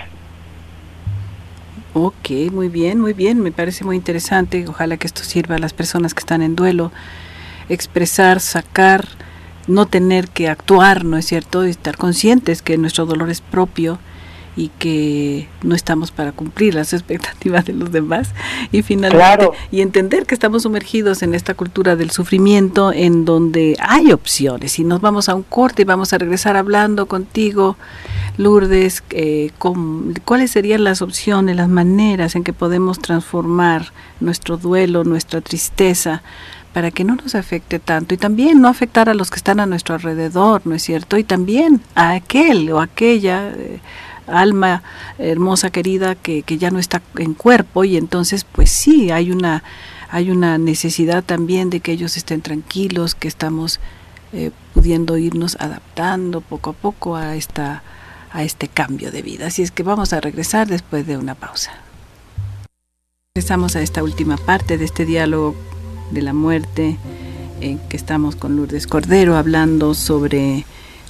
Ok, 1.95 2.31
muy 2.53 2.69
bien, 2.69 3.01
muy 3.01 3.15
bien, 3.15 3.41
me 3.41 3.51
parece 3.51 3.85
muy 3.85 3.97
interesante. 3.97 4.67
Ojalá 4.69 4.97
que 4.99 5.07
esto 5.07 5.25
sirva 5.25 5.57
a 5.57 5.59
las 5.59 5.73
personas 5.73 6.15
que 6.15 6.21
están 6.21 6.43
en 6.43 6.55
duelo, 6.55 6.93
expresar, 7.69 8.41
sacar, 8.41 9.09
no 9.67 9.87
tener 9.87 10.29
que 10.29 10.49
actuar, 10.49 11.05
¿no 11.05 11.17
es 11.17 11.27
cierto? 11.27 11.63
estar 11.63 11.97
conscientes 11.97 12.63
que 12.63 12.77
nuestro 12.79 13.07
dolor 13.07 13.31
es 13.31 13.41
propio 13.41 13.99
y 14.59 14.71
que 14.81 15.49
no 15.63 15.77
estamos 15.77 16.11
para 16.11 16.33
cumplir 16.33 16.75
las 16.75 16.93
expectativas 16.93 17.65
de 17.65 17.75
los 17.75 17.93
demás. 17.93 18.31
Y 18.73 18.83
finalmente 18.83 19.51
y 19.71 19.81
entender 19.81 20.27
que 20.27 20.35
estamos 20.35 20.65
sumergidos 20.65 21.23
en 21.23 21.33
esta 21.33 21.55
cultura 21.55 21.95
del 21.95 22.11
sufrimiento 22.11 22.93
en 22.93 23.25
donde 23.25 23.77
hay 23.81 24.13
opciones 24.13 24.79
y 24.81 24.85
nos 24.85 25.01
vamos 25.01 25.29
a 25.29 25.37
un 25.37 25.45
corte 25.45 25.83
y 25.83 25.85
vamos 25.85 26.13
a 26.13 26.19
regresar 26.19 26.57
hablando 26.57 27.07
contigo 27.07 27.77
Lourdes 28.37 29.05
eh, 29.11 29.51
con, 29.59 30.15
cuáles 30.25 30.51
serían 30.51 30.83
las 30.83 31.03
opciones 31.03 31.57
las 31.57 31.69
maneras 31.69 32.35
en 32.35 32.43
que 32.43 32.53
podemos 32.53 32.99
transformar 32.99 33.93
nuestro 34.21 34.57
duelo 34.57 35.05
nuestra 35.05 35.41
tristeza 35.41 36.23
para 36.73 36.91
que 36.91 37.05
no 37.05 37.17
nos 37.17 37.35
afecte 37.35 37.79
tanto 37.79 38.15
y 38.15 38.19
también 38.19 38.61
no 38.61 38.69
afectar 38.69 39.09
a 39.09 39.15
los 39.15 39.31
que 39.31 39.37
están 39.37 39.59
a 39.59 39.67
nuestro 39.67 39.95
alrededor, 39.95 40.63
¿no 40.65 40.75
es 40.75 40.83
cierto? 40.83 41.17
Y 41.17 41.25
también 41.25 41.81
a 41.95 42.13
aquel 42.13 42.71
o 42.71 42.81
aquella 42.81 43.49
eh, 43.49 43.81
alma 44.31 44.83
hermosa, 45.19 45.71
querida, 45.71 46.15
que, 46.15 46.43
que 46.43 46.59
ya 46.59 46.71
no 46.71 46.79
está 46.79 47.03
en 47.17 47.35
cuerpo 47.35 47.85
y 47.85 47.97
entonces 47.97 48.45
pues 48.45 48.71
sí, 48.71 49.11
hay 49.11 49.31
una, 49.31 49.63
hay 50.11 50.31
una 50.31 50.59
necesidad 50.59 51.25
también 51.25 51.71
de 51.71 51.81
que 51.81 51.93
ellos 51.93 52.17
estén 52.17 52.41
tranquilos, 52.41 53.15
que 53.15 53.29
estamos 53.29 53.81
eh, 54.33 54.51
pudiendo 54.75 55.17
irnos 55.17 55.57
adaptando 55.59 56.43
poco 56.43 56.71
a 56.71 56.73
poco 56.75 57.17
a, 57.17 57.35
esta, 57.35 57.83
a 58.31 58.43
este 58.43 58.69
cambio 58.69 59.11
de 59.11 59.23
vida. 59.23 59.47
Así 59.47 59.63
es 59.63 59.71
que 59.71 59.83
vamos 59.83 60.13
a 60.13 60.21
regresar 60.21 60.67
después 60.69 61.07
de 61.07 61.17
una 61.17 61.35
pausa. 61.35 61.73
Regresamos 63.35 63.75
a 63.77 63.81
esta 63.81 64.03
última 64.03 64.37
parte 64.37 64.77
de 64.77 64.85
este 64.85 65.07
diálogo 65.07 65.55
de 66.11 66.23
la 66.23 66.35
muerte 66.35 66.99
en 67.61 67.79
que 67.89 67.97
estamos 67.97 68.37
con 68.37 68.57
Lourdes 68.57 68.87
Cordero 68.87 69.37
hablando 69.37 69.95
sobre 69.95 70.67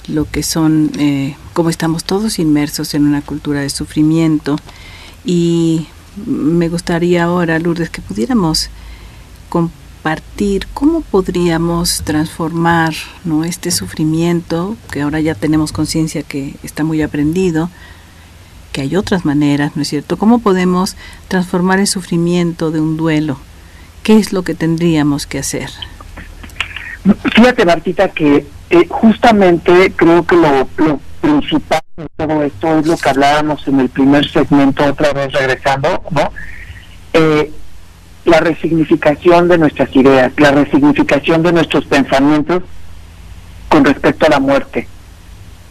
lo 0.09 0.29
que 0.29 0.43
son, 0.43 0.91
eh, 0.99 1.35
como 1.53 1.69
estamos 1.69 2.03
todos 2.03 2.39
inmersos 2.39 2.93
en 2.93 3.05
una 3.05 3.21
cultura 3.21 3.61
de 3.61 3.69
sufrimiento. 3.69 4.57
Y 5.25 5.87
me 6.25 6.69
gustaría 6.69 7.25
ahora, 7.25 7.59
Lourdes, 7.59 7.89
que 7.89 8.01
pudiéramos 8.01 8.69
compartir 9.49 10.67
cómo 10.73 11.01
podríamos 11.01 12.01
transformar 12.03 12.93
¿no? 13.23 13.43
este 13.43 13.71
sufrimiento, 13.71 14.77
que 14.91 15.01
ahora 15.01 15.19
ya 15.19 15.35
tenemos 15.35 15.71
conciencia 15.71 16.23
que 16.23 16.55
está 16.63 16.83
muy 16.83 17.01
aprendido, 17.01 17.69
que 18.71 18.81
hay 18.81 18.95
otras 18.95 19.25
maneras, 19.25 19.75
¿no 19.75 19.81
es 19.81 19.87
cierto? 19.87 20.17
¿Cómo 20.17 20.39
podemos 20.39 20.95
transformar 21.27 21.79
el 21.79 21.87
sufrimiento 21.87 22.71
de 22.71 22.79
un 22.79 22.97
duelo? 22.97 23.39
¿Qué 24.03 24.17
es 24.17 24.31
lo 24.31 24.43
que 24.43 24.53
tendríamos 24.53 25.25
que 25.25 25.39
hacer? 25.39 25.69
Fíjate, 27.35 27.65
Martita, 27.65 28.09
que 28.09 28.45
eh, 28.69 28.87
justamente 28.89 29.93
creo 29.95 30.25
que 30.25 30.35
lo, 30.35 30.67
principal 31.21 31.81
de 31.97 32.07
todo 32.15 32.43
esto 32.43 32.79
es 32.79 32.87
lo 32.87 32.97
que 32.97 33.09
hablábamos 33.09 33.67
en 33.67 33.79
el 33.79 33.89
primer 33.89 34.29
segmento, 34.29 34.85
otra 34.85 35.11
vez 35.13 35.31
regresando, 35.33 36.03
¿no? 36.11 36.31
Eh, 37.13 37.51
la 38.25 38.39
resignificación 38.39 39.47
de 39.47 39.57
nuestras 39.57 39.93
ideas, 39.95 40.31
la 40.37 40.51
resignificación 40.51 41.41
de 41.43 41.51
nuestros 41.51 41.85
pensamientos 41.85 42.63
con 43.69 43.85
respecto 43.85 44.27
a 44.27 44.29
la 44.29 44.39
muerte. 44.39 44.87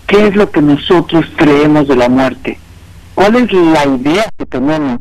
¿Qué 0.07 0.29
es 0.29 0.37
lo 0.37 0.51
que 0.51 0.63
nosotros 0.63 1.27
creemos 1.37 1.87
de 1.87 1.97
la 1.97 2.09
muerte? 2.09 2.59
¿Cuál 3.15 3.37
es 3.37 3.53
la 3.53 3.85
idea 3.87 4.27
que 4.37 4.47
tenemos? 4.47 5.01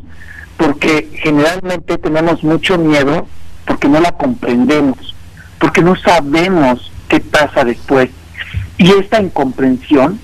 Porque 0.56 1.08
generalmente 1.14 1.98
tenemos 1.98 2.42
mucho 2.44 2.78
miedo 2.78 3.26
porque 3.64 3.88
no 3.88 4.00
la 4.00 4.12
comprendemos, 4.12 5.14
porque 5.58 5.82
no 5.82 5.96
sabemos 5.96 6.92
qué 7.08 7.20
pasa 7.20 7.64
después. 7.64 8.10
Y 8.76 8.92
esta 8.92 9.20
incomprensión 9.20 10.20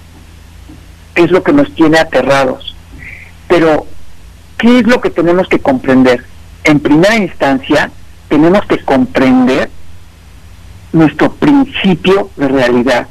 es 1.15 1.31
lo 1.31 1.43
que 1.43 1.53
nos 1.53 1.73
tiene 1.75 1.99
aterrados. 1.99 2.75
Pero, 3.49 3.87
¿qué 4.59 4.81
es 4.81 4.87
lo 4.87 5.01
que 5.01 5.11
tenemos 5.11 5.49
que 5.49 5.59
comprender? 5.59 6.25
En 6.65 6.81
primera 6.81 7.17
instancia, 7.17 7.91
tenemos 8.29 8.65
que 8.67 8.79
comprender 8.79 9.71
nuestro 10.93 11.33
principio 11.33 12.31
de 12.37 12.49
realidad. 12.49 13.09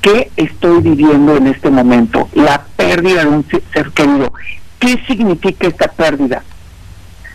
¿Qué 0.00 0.30
estoy 0.36 0.80
viviendo 0.80 1.36
en 1.36 1.48
este 1.48 1.70
momento? 1.70 2.28
La 2.32 2.62
pérdida 2.76 3.24
de 3.24 3.28
un 3.28 3.46
ser 3.72 3.90
querido. 3.90 4.32
¿Qué 4.78 4.98
significa 5.06 5.68
esta 5.68 5.88
pérdida? 5.88 6.42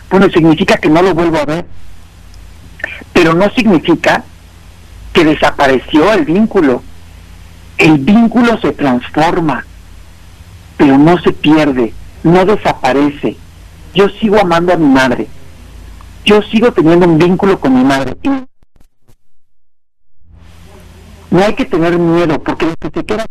Bueno, 0.09 0.29
significa 0.29 0.77
que 0.77 0.89
no 0.89 1.01
lo 1.01 1.13
vuelvo 1.13 1.37
a 1.37 1.45
ver, 1.45 1.65
pero 3.13 3.33
no 3.33 3.49
significa 3.51 4.23
que 5.15 5.23
desapareció 5.23 6.11
el 6.11 6.25
vínculo. 6.25 6.83
El 7.77 7.99
vínculo 7.99 8.59
se 8.59 8.73
transforma, 8.73 9.65
pero 10.77 10.97
no 10.97 11.17
se 11.19 11.31
pierde, 11.31 11.93
no 12.23 12.45
desaparece. 12.45 13.37
Yo 13.93 14.09
sigo 14.09 14.37
amando 14.39 14.73
a 14.73 14.77
mi 14.77 14.87
madre. 14.87 15.27
Yo 16.25 16.41
sigo 16.41 16.73
teniendo 16.73 17.07
un 17.07 17.17
vínculo 17.17 17.59
con 17.59 17.73
mi 17.73 17.83
madre. 17.83 18.17
No 21.31 21.43
hay 21.43 21.53
que 21.53 21.65
tener 21.65 21.97
miedo, 21.97 22.41
porque 22.43 22.65
lo 22.65 22.75
que 22.75 22.89
se 22.93 23.05
queda 23.05 23.25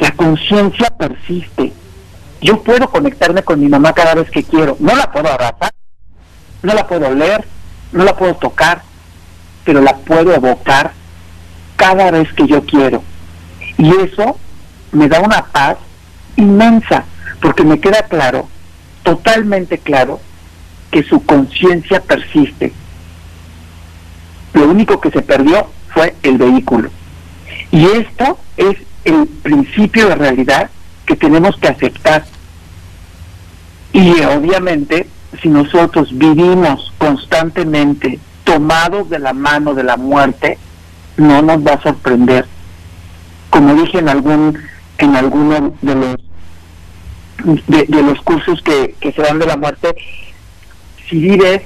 la 0.00 0.10
conciencia 0.12 0.90
persiste. 0.90 1.72
Yo 2.40 2.62
puedo 2.62 2.90
conectarme 2.90 3.42
con 3.42 3.60
mi 3.60 3.68
mamá 3.68 3.92
cada 3.92 4.14
vez 4.14 4.30
que 4.30 4.42
quiero. 4.42 4.76
No 4.80 4.96
la 4.96 5.12
puedo 5.12 5.28
abrazar, 5.28 5.72
no 6.62 6.74
la 6.74 6.88
puedo 6.88 7.14
leer, 7.14 7.46
no 7.92 8.04
la 8.04 8.16
puedo 8.16 8.34
tocar, 8.34 8.82
pero 9.64 9.80
la 9.80 9.96
puedo 9.96 10.34
evocar 10.34 10.92
cada 11.76 12.10
vez 12.10 12.32
que 12.34 12.46
yo 12.46 12.64
quiero. 12.64 13.02
Y 13.78 13.90
eso 13.96 14.38
me 14.92 15.08
da 15.08 15.20
una 15.20 15.44
paz 15.46 15.76
inmensa, 16.36 17.04
porque 17.40 17.64
me 17.64 17.80
queda 17.80 18.02
claro, 18.02 18.48
totalmente 19.02 19.78
claro, 19.78 20.20
que 20.90 21.02
su 21.02 21.24
conciencia 21.24 22.00
persiste. 22.02 22.72
Lo 24.54 24.68
único 24.68 25.00
que 25.00 25.10
se 25.10 25.22
perdió 25.22 25.68
fue 25.94 26.14
el 26.22 26.38
vehículo. 26.38 26.90
Y 27.70 27.86
esto 27.86 28.38
es 28.56 28.76
el 29.04 29.26
principio 29.26 30.08
de 30.08 30.16
realidad 30.16 30.70
que 31.06 31.16
tenemos 31.16 31.56
que 31.56 31.68
aceptar. 31.68 32.24
Y 33.92 34.10
obviamente, 34.22 35.08
si 35.40 35.48
nosotros 35.48 36.08
vivimos 36.12 36.92
constantemente 36.98 38.18
tomados 38.44 39.08
de 39.10 39.18
la 39.18 39.32
mano 39.32 39.74
de 39.74 39.84
la 39.84 39.96
muerte, 39.96 40.58
no 41.16 41.42
nos 41.42 41.64
va 41.66 41.74
a 41.74 41.82
sorprender. 41.82 42.46
Como 43.50 43.74
dije 43.74 43.98
en 43.98 44.08
algún 44.08 44.58
en 44.98 45.16
alguno 45.16 45.74
de 45.80 45.94
los 45.94 46.16
de, 47.66 48.02
los 48.02 48.20
cursos 48.20 48.60
que, 48.62 48.94
que 49.00 49.12
se 49.12 49.22
dan 49.22 49.38
de 49.38 49.46
la 49.46 49.56
muerte, 49.56 49.94
si 51.08 51.18
vives 51.18 51.62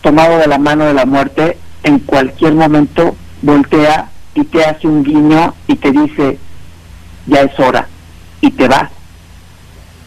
tomado 0.00 0.38
de 0.38 0.46
la 0.46 0.58
mano 0.58 0.84
de 0.84 0.94
la 0.94 1.04
muerte, 1.04 1.58
en 1.82 1.98
cualquier 2.00 2.54
momento 2.54 3.14
voltea 3.42 4.10
y 4.34 4.44
te 4.44 4.64
hace 4.64 4.86
un 4.86 5.02
guiño 5.02 5.54
y 5.66 5.76
te 5.76 5.92
dice, 5.92 6.38
ya 7.26 7.42
es 7.42 7.58
hora, 7.60 7.88
y 8.40 8.50
te 8.50 8.68
vas. 8.68 8.90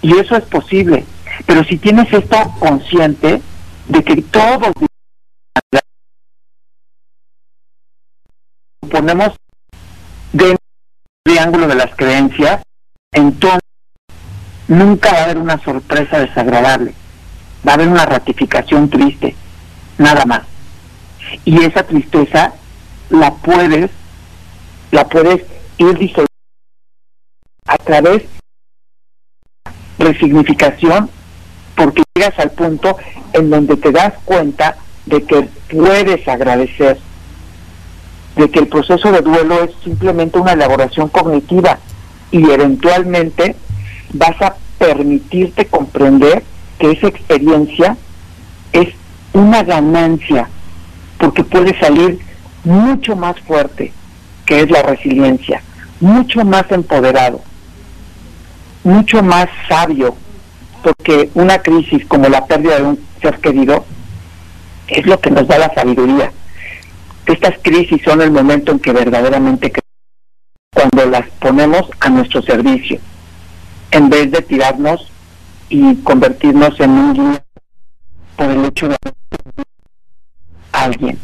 Y 0.01 0.17
eso 0.17 0.35
es 0.35 0.43
posible. 0.43 1.05
Pero 1.45 1.63
si 1.63 1.77
tienes 1.77 2.11
esto 2.13 2.37
consciente 2.59 3.41
de 3.87 4.03
que 4.03 4.21
todos 4.23 4.71
ponemos 8.85 9.33
dentro 10.31 10.57
del 11.25 11.33
triángulo 11.33 11.67
de 11.67 11.75
las 11.75 11.95
creencias, 11.95 12.61
entonces 13.11 13.61
nunca 14.67 15.11
va 15.11 15.19
a 15.19 15.23
haber 15.25 15.37
una 15.37 15.57
sorpresa 15.59 16.19
desagradable. 16.19 16.93
Va 17.67 17.71
a 17.71 17.75
haber 17.75 17.87
una 17.87 18.05
ratificación 18.05 18.89
triste, 18.89 19.35
nada 19.97 20.25
más. 20.25 20.43
Y 21.43 21.63
esa 21.63 21.83
tristeza 21.83 22.53
la 23.09 23.33
puedes, 23.33 23.89
la 24.91 25.07
puedes 25.07 25.43
ir 25.77 25.97
disolviendo 25.97 26.25
a 27.67 27.77
través 27.77 28.23
de 29.97 30.05
resignificación 30.05 31.09
porque 31.75 32.03
llegas 32.15 32.37
al 32.39 32.51
punto 32.51 32.97
en 33.33 33.49
donde 33.49 33.77
te 33.77 33.91
das 33.91 34.13
cuenta 34.23 34.77
de 35.05 35.23
que 35.23 35.49
puedes 35.69 36.27
agradecer, 36.27 36.97
de 38.35 38.49
que 38.49 38.59
el 38.59 38.67
proceso 38.67 39.11
de 39.11 39.21
duelo 39.21 39.63
es 39.63 39.71
simplemente 39.83 40.39
una 40.39 40.53
elaboración 40.53 41.09
cognitiva 41.09 41.79
y 42.31 42.49
eventualmente 42.49 43.55
vas 44.13 44.41
a 44.41 44.55
permitirte 44.77 45.65
comprender 45.65 46.43
que 46.79 46.91
esa 46.91 47.07
experiencia 47.07 47.97
es 48.73 48.89
una 49.33 49.63
ganancia, 49.63 50.49
porque 51.17 51.43
puede 51.43 51.77
salir 51.79 52.19
mucho 52.63 53.15
más 53.15 53.39
fuerte, 53.41 53.93
que 54.45 54.61
es 54.61 54.69
la 54.69 54.81
resiliencia, 54.81 55.61
mucho 55.99 56.43
más 56.43 56.69
empoderado, 56.71 57.41
mucho 58.83 59.23
más 59.23 59.47
sabio, 59.69 60.15
porque 60.83 61.29
una 61.33 61.59
crisis 61.59 62.05
como 62.05 62.27
la 62.29 62.45
pérdida 62.45 62.77
de 62.77 62.83
un 62.83 62.99
ser 63.21 63.39
querido 63.39 63.85
es 64.87 65.05
lo 65.05 65.19
que 65.19 65.31
nos 65.31 65.47
da 65.47 65.57
la 65.57 65.73
sabiduría. 65.73 66.31
Estas 67.25 67.57
crisis 67.61 68.01
son 68.03 68.21
el 68.21 68.31
momento 68.31 68.71
en 68.71 68.79
que 68.79 68.91
verdaderamente 68.91 69.73
cuando 70.73 71.05
las 71.05 71.27
ponemos 71.39 71.89
a 71.99 72.09
nuestro 72.09 72.41
servicio, 72.41 72.99
en 73.91 74.09
vez 74.09 74.29
de 74.29 74.41
tirarnos 74.41 75.09
y 75.69 75.95
convertirnos 75.97 76.79
en 76.79 76.91
un 76.91 77.13
guía 77.13 77.43
por 78.35 78.49
el 78.51 78.65
hecho 78.65 78.89
de 78.89 78.97
alguien. 80.71 81.17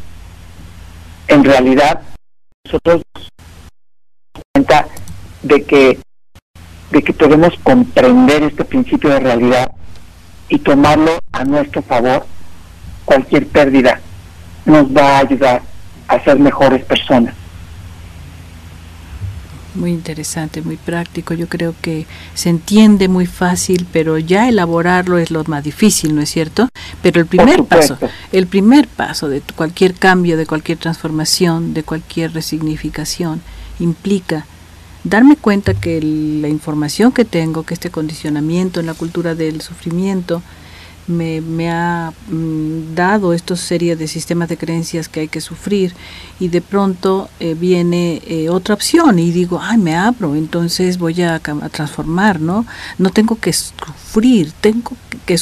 En 1.28 1.44
realidad, 1.44 2.02
nosotros 2.66 3.04
nos 3.16 3.30
cuenta 4.54 4.88
de 5.44 5.64
que 5.64 6.00
de 6.92 7.02
que 7.02 7.14
podemos 7.14 7.54
comprender 7.64 8.44
este 8.44 8.66
principio 8.66 9.12
de 9.12 9.20
realidad 9.22 9.72
y 10.50 10.60
tomarlo 10.60 11.20
a 11.32 11.46
nuestro 11.46 11.82
favor, 11.82 12.26
cualquier 13.06 13.48
pérdida 13.48 14.02
nos 14.66 14.86
va 14.88 15.18
a 15.18 15.20
ayudar 15.20 15.71
a 16.16 16.24
ser 16.24 16.40
mejores 16.40 16.84
personas. 16.84 17.34
Muy 19.74 19.92
interesante, 19.92 20.62
muy 20.62 20.76
práctico. 20.76 21.34
Yo 21.34 21.48
creo 21.48 21.74
que 21.82 22.06
se 22.34 22.50
entiende 22.50 23.08
muy 23.08 23.26
fácil, 23.26 23.88
pero 23.92 24.18
ya 24.18 24.50
elaborarlo 24.50 25.18
es 25.18 25.32
lo 25.32 25.46
más 25.46 25.64
difícil, 25.64 26.14
¿no 26.14 26.22
es 26.22 26.30
cierto? 26.30 26.68
Pero 27.02 27.22
el 27.22 27.26
primer 27.26 27.64
paso, 27.64 27.98
el 28.34 28.48
primer 28.48 28.90
paso 28.90 29.30
de 29.30 29.42
cualquier 29.56 29.94
cambio, 29.94 30.36
de 30.36 30.46
cualquier 30.46 30.78
transformación, 30.78 31.74
de 31.74 31.84
cualquier 31.84 32.34
resignificación, 32.34 33.42
implica 33.80 34.46
darme 35.06 35.38
cuenta 35.38 35.74
que 35.74 36.02
la 36.02 36.50
información 36.50 37.14
que 37.14 37.24
tengo, 37.24 37.64
que 37.64 37.74
este 37.74 37.90
condicionamiento 37.90 38.82
en 38.82 38.88
la 38.88 38.94
cultura 38.94 39.36
del 39.36 39.62
sufrimiento, 39.62 40.42
me, 41.12 41.72
ha 41.72 42.14
mm, 42.30 42.96
dado 42.96 43.34
esta 43.34 43.56
serie 43.56 43.96
de 43.96 44.08
sistemas 44.08 44.50
de 44.50 44.58
creencias 44.58 45.08
que 45.08 45.22
hay 45.22 45.28
que 45.28 45.42
sufrir 45.42 45.94
y 46.40 46.48
de 46.48 46.62
pronto 46.62 47.30
eh, 47.40 47.54
viene 47.54 48.22
eh, 48.26 48.50
otra 48.50 48.76
opción 48.76 49.20
y 49.20 49.32
digo, 49.32 49.60
ay, 49.62 49.78
me 49.78 49.96
abro, 49.96 50.36
entonces 50.36 50.98
voy 50.98 51.22
a, 51.22 51.40
transformar, 51.40 52.40
¿no? 52.40 52.66
No 52.98 53.10
tengo 53.12 53.36
que 53.36 53.54
sufrir, 53.54 54.52
tengo 54.62 54.92
que, 55.26 55.38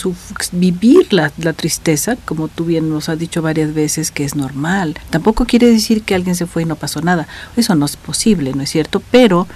vivir 0.51 1.13
la, 1.13 1.31
la, 1.37 1.53
tristeza, 1.53 2.15
como 2.25 2.47
tú 2.47 2.65
bien 2.65 2.89
nos 2.89 3.09
has 3.09 3.19
dicho 3.19 3.41
varias 3.41 3.73
veces, 3.73 4.11
que 4.11 4.23
es 4.23 4.35
normal. 4.35 4.97
Tampoco 5.09 5.45
quiere 5.45 5.67
decir 5.67 6.03
que 6.03 6.15
alguien 6.15 6.35
se 6.35 6.45
fue 6.45 6.63
y 6.63 6.65
no 6.65 6.75
pasó 6.75 7.01
nada. 7.01 7.27
Eso 7.55 7.75
no 7.75 7.85
es 7.85 7.95
posible, 7.95 8.53
¿no 8.53 8.63
es 8.63 8.69
cierto? 8.69 9.01
Pero 9.11 9.47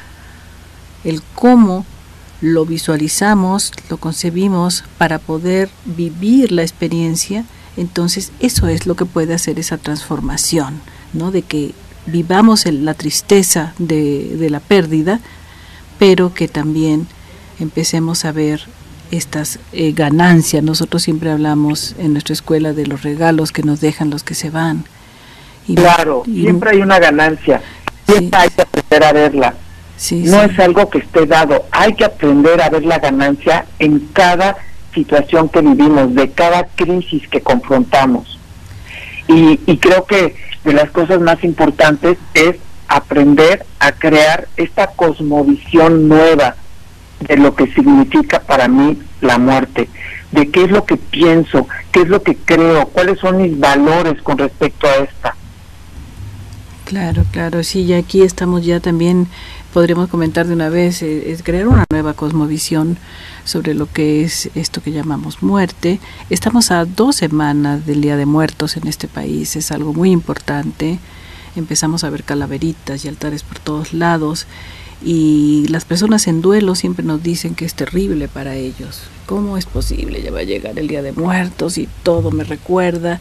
el 1.04 1.22
cómo 1.36 1.86
lo 2.44 2.66
visualizamos, 2.66 3.72
lo 3.90 3.96
concebimos 3.96 4.84
para 4.98 5.18
poder 5.18 5.70
vivir 5.86 6.52
la 6.52 6.62
experiencia, 6.62 7.46
entonces 7.78 8.34
eso 8.42 8.68
es 8.68 8.86
lo 8.86 8.96
que 8.96 9.06
puede 9.06 9.34
hacer 9.34 9.60
esa 9.60 9.78
transformación, 9.78 10.82
¿no? 11.14 11.32
De 11.32 11.44
que 11.44 11.72
vivamos 12.06 12.66
la 12.66 12.96
tristeza 12.96 13.74
de, 13.80 14.46
la 14.52 14.60
pérdida, 14.60 15.22
pero 15.98 16.34
que 16.34 16.50
también 16.50 17.08
empecemos 17.62 18.26
a 18.26 18.34
ver 18.34 18.66
estas 19.10 19.60
eh, 19.72 19.94
ganancias. 19.94 20.62
Nosotros 20.62 21.02
siempre 21.02 21.32
hablamos 21.32 21.96
en 21.98 22.12
nuestra 22.12 22.34
escuela 22.34 22.74
de 22.74 22.88
los 22.88 23.04
regalos 23.04 23.54
que 23.54 23.64
nos 23.64 23.80
dejan 23.80 24.10
los 24.10 24.24
que 24.24 24.36
se 24.36 24.50
van. 24.50 24.84
Y, 25.66 25.76
claro, 25.76 26.24
siempre 26.26 26.72
hay 26.72 26.82
una 26.82 27.00
ganancia. 27.00 27.62
Siempre 28.06 28.38
hay 28.38 28.50
que 28.50 28.64
aprender 28.64 29.04
a 29.06 29.14
verla 29.14 29.56
no 30.12 30.42
es 30.42 30.60
algo 30.60 30.90
que 30.90 31.00
esté 31.00 31.26
dado. 31.26 31.66
Hay 31.72 31.94
que 31.94 32.06
aprender 32.06 32.62
a 32.62 32.70
ver 32.70 32.84
la 32.84 33.00
ganancia 33.00 33.66
en 33.80 34.00
cada 34.14 34.58
situación 34.94 35.50
que 35.50 35.62
vivimos, 35.62 36.14
de 36.14 36.32
cada 36.32 36.66
crisis 36.76 37.28
que 37.28 37.42
confrontamos. 37.42 38.40
Y, 39.28 39.60
y 39.66 39.78
creo 39.78 40.06
que 40.06 40.36
de 40.64 40.74
las 40.74 40.92
cosas 40.92 41.20
más 41.22 41.44
importantes 41.44 42.18
es 42.34 42.58
aprender 42.88 43.66
a 43.80 43.92
crear 43.94 44.48
esta 44.58 44.88
cosmovisión 44.88 46.08
nueva 46.08 46.56
de 47.20 47.38
lo 47.38 47.56
que 47.56 47.68
significa 47.74 48.40
para 48.40 48.68
mí 48.68 48.98
la 49.22 49.38
muerte, 49.38 49.90
de 50.32 50.50
qué 50.50 50.64
es 50.64 50.72
lo 50.72 50.86
que 50.86 50.98
pienso, 50.98 51.68
qué 51.92 52.02
es 52.02 52.10
lo 52.10 52.22
que 52.22 52.36
creo, 52.36 52.88
cuáles 52.88 53.20
son 53.20 53.42
mis 53.42 53.58
valores 53.58 54.22
con 54.22 54.38
respecto 54.38 54.88
a 54.88 54.96
esta. 54.96 55.36
Claro, 56.86 57.24
claro, 57.32 57.64
sí, 57.64 57.82
y 57.84 57.94
aquí 57.94 58.22
estamos 58.22 58.66
ya 58.66 58.80
también 58.80 59.28
podríamos 59.74 60.08
comentar 60.08 60.48
de 60.48 60.54
una 60.54 60.70
vez, 60.70 61.02
eh, 61.02 61.32
es 61.32 61.42
crear 61.42 61.68
una 61.68 61.86
nueva 61.90 62.14
cosmovisión 62.14 62.98
sobre 63.44 63.74
lo 63.74 63.92
que 63.92 64.24
es 64.24 64.50
esto 64.54 64.82
que 64.82 64.92
llamamos 64.92 65.42
muerte. 65.42 66.00
Estamos 66.30 66.70
a 66.72 66.86
dos 66.86 67.16
semanas 67.16 67.86
del 67.86 68.02
Día 68.02 68.16
de 68.16 68.28
Muertos 68.28 68.78
en 68.78 68.88
este 68.88 69.08
país, 69.08 69.56
es 69.56 69.72
algo 69.72 69.94
muy 69.94 70.12
importante. 70.12 71.00
Empezamos 71.56 72.04
a 72.04 72.10
ver 72.10 72.24
calaveritas 72.24 73.04
y 73.04 73.08
altares 73.08 73.44
por 73.44 73.60
todos 73.60 73.94
lados 73.94 74.46
y 75.04 75.66
las 75.70 75.86
personas 75.86 76.28
en 76.28 76.42
duelo 76.42 76.76
siempre 76.76 77.04
nos 77.04 77.22
dicen 77.22 77.56
que 77.56 77.66
es 77.66 77.74
terrible 77.74 78.28
para 78.28 78.56
ellos. 78.56 79.02
¿Cómo 79.26 79.58
es 79.58 79.66
posible? 79.66 80.22
Ya 80.22 80.32
va 80.32 80.40
a 80.40 80.44
llegar 80.44 80.78
el 80.78 80.88
Día 80.88 81.02
de 81.02 81.12
Muertos 81.12 81.78
y 81.78 81.90
todo 82.04 82.32
me 82.32 82.44
recuerda 82.44 83.20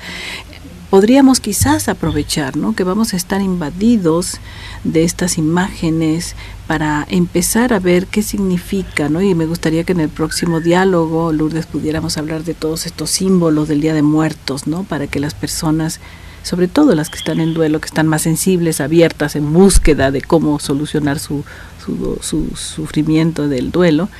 podríamos 0.93 1.41
quizás 1.41 1.89
aprovechar, 1.89 2.59
¿no? 2.59 2.75
Que 2.75 2.85
vamos 2.85 3.15
a 3.15 3.17
estar 3.17 3.41
invadidos 3.41 4.41
de 4.85 5.05
estas 5.05 5.39
imágenes 5.39 6.35
para 6.67 7.07
empezar 7.09 7.73
a 7.73 7.79
ver 7.79 8.07
qué 8.09 8.21
significa, 8.21 9.09
¿no? 9.09 9.23
Y 9.23 9.35
me 9.35 9.47
gustaría 9.47 9.85
que 9.85 9.93
en 9.93 10.01
el 10.01 10.11
próximo 10.11 10.61
diálogo, 10.61 11.33
Lourdes, 11.33 11.65
pudiéramos 11.65 12.19
hablar 12.19 12.45
de 12.45 12.53
todos 12.53 12.85
estos 12.85 13.09
símbolos 13.09 13.69
del 13.69 13.81
Día 13.81 13.95
de 13.95 14.03
Muertos, 14.03 14.67
¿no? 14.67 14.85
Para 14.85 15.07
que 15.07 15.19
las 15.19 15.33
personas, 15.33 15.99
sobre 16.43 16.69
todo 16.69 16.95
las 16.95 17.09
que 17.09 17.17
están 17.17 17.41
en 17.41 17.55
duelo, 17.55 17.81
que 17.81 17.87
están 17.87 18.07
más 18.07 18.21
sensibles, 18.21 18.83
abiertas, 18.83 19.35
en 19.35 19.51
búsqueda 19.51 20.11
de 20.11 20.21
cómo 20.21 20.59
solucionar 20.59 21.19
su, 21.19 21.43
su, 21.83 22.19
su 22.21 22.55
sufrimiento 22.55 23.49
del 23.49 23.71
duelo, 23.71 24.11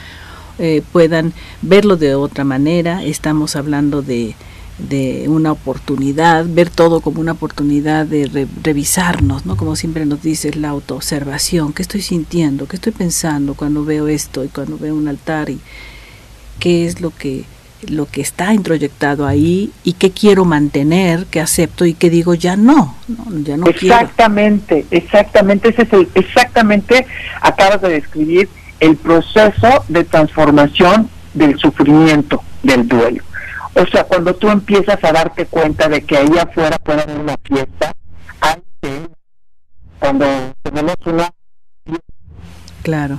eh, 0.59 0.83
puedan 0.91 1.35
verlo 1.61 1.99
de 1.99 2.15
otra 2.15 2.45
manera. 2.45 3.05
Estamos 3.05 3.57
hablando 3.57 4.01
de, 4.01 4.37
de 4.89 5.27
una 5.29 5.53
oportunidad, 5.53 6.45
ver 6.49 6.71
todo 6.71 7.01
como 7.01 7.21
una 7.21 7.33
oportunidad 7.33 8.07
de 8.07 8.49
revisarnos, 8.63 9.47
¿no? 9.47 9.57
Como 9.57 9.77
siempre 9.77 10.07
nos 10.07 10.23
dices, 10.23 10.57
la 10.57 10.71
autoobservación, 10.71 11.73
qué 11.73 11.83
estoy 11.83 12.03
sintiendo, 12.03 12.67
qué 12.67 12.77
estoy 12.77 12.93
pensando 12.93 13.55
cuando 13.55 13.85
veo 13.85 14.09
esto 14.09 14.45
y 14.45 14.49
cuando 14.49 14.79
veo 14.79 14.95
un 14.95 15.09
altar 15.09 15.51
y 15.51 15.61
qué 16.59 16.87
es 16.87 17.01
lo 17.01 17.11
que 17.11 17.45
lo 17.89 18.07
que 18.07 18.21
está 18.21 18.55
introyectado 18.55 19.27
ahí 19.27 19.73
y 19.83 19.95
qué 19.95 20.13
quiero 20.13 20.45
mantener, 20.45 21.27
qué 21.27 21.41
acepto 21.41 21.85
y 21.85 21.95
qué 21.95 22.11
digo 22.11 22.35
ya 22.35 22.57
no, 22.57 22.97
ya 23.43 23.57
no 23.57 23.67
exactamente, 23.67 24.87
exactamente, 24.93 25.71
ese 25.71 25.83
es 25.83 25.93
el, 25.93 26.09
exactamente 26.15 27.07
acabas 27.41 27.83
de 27.83 27.89
describir 27.89 28.49
el 28.79 28.97
proceso 28.97 29.85
de 29.89 30.05
transformación 30.05 31.09
del 31.35 31.59
sufrimiento, 31.59 32.43
del 32.63 32.87
duelo. 32.87 33.25
O 33.75 33.87
sea, 33.87 34.05
cuando 34.05 34.35
tú 34.35 34.49
empiezas 34.51 35.03
a 35.03 35.13
darte 35.13 35.47
cuenta 35.47 35.89
de 35.89 36.03
que 36.03 36.19
ahí 36.19 36.39
afuera 36.39 36.79
puede 36.79 37.03
haber 37.03 37.19
una 37.19 37.37
fiesta, 37.43 37.93
antes, 38.41 39.09
cuando 39.99 40.27
tenemos 40.63 40.97
una... 41.07 41.31
Claro, 42.83 43.19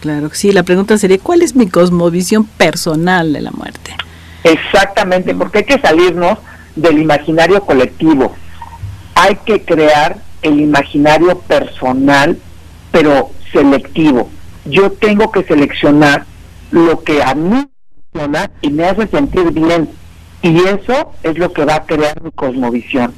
claro. 0.00 0.30
Sí, 0.32 0.52
la 0.52 0.62
pregunta 0.62 0.96
sería, 0.96 1.18
¿cuál 1.18 1.42
es 1.42 1.54
mi 1.54 1.68
cosmovisión 1.68 2.44
personal 2.44 3.32
de 3.32 3.42
la 3.42 3.50
muerte? 3.50 3.94
Exactamente, 4.44 5.34
porque 5.34 5.58
hay 5.58 5.64
que 5.64 5.80
salirnos 5.80 6.38
del 6.74 6.98
imaginario 6.98 7.60
colectivo. 7.62 8.34
Hay 9.14 9.36
que 9.44 9.62
crear 9.62 10.16
el 10.40 10.60
imaginario 10.60 11.38
personal, 11.40 12.38
pero 12.90 13.30
selectivo. 13.52 14.30
Yo 14.64 14.92
tengo 14.92 15.30
que 15.30 15.44
seleccionar 15.44 16.24
lo 16.70 17.02
que 17.04 17.22
a 17.22 17.34
mí 17.34 17.68
y 18.60 18.70
me 18.70 18.84
hace 18.84 19.06
sentir 19.06 19.50
bien. 19.52 19.88
Y 20.42 20.58
eso 20.64 21.12
es 21.22 21.38
lo 21.38 21.52
que 21.52 21.64
va 21.64 21.76
a 21.76 21.86
crear 21.86 22.20
mi 22.22 22.30
cosmovisión. 22.32 23.14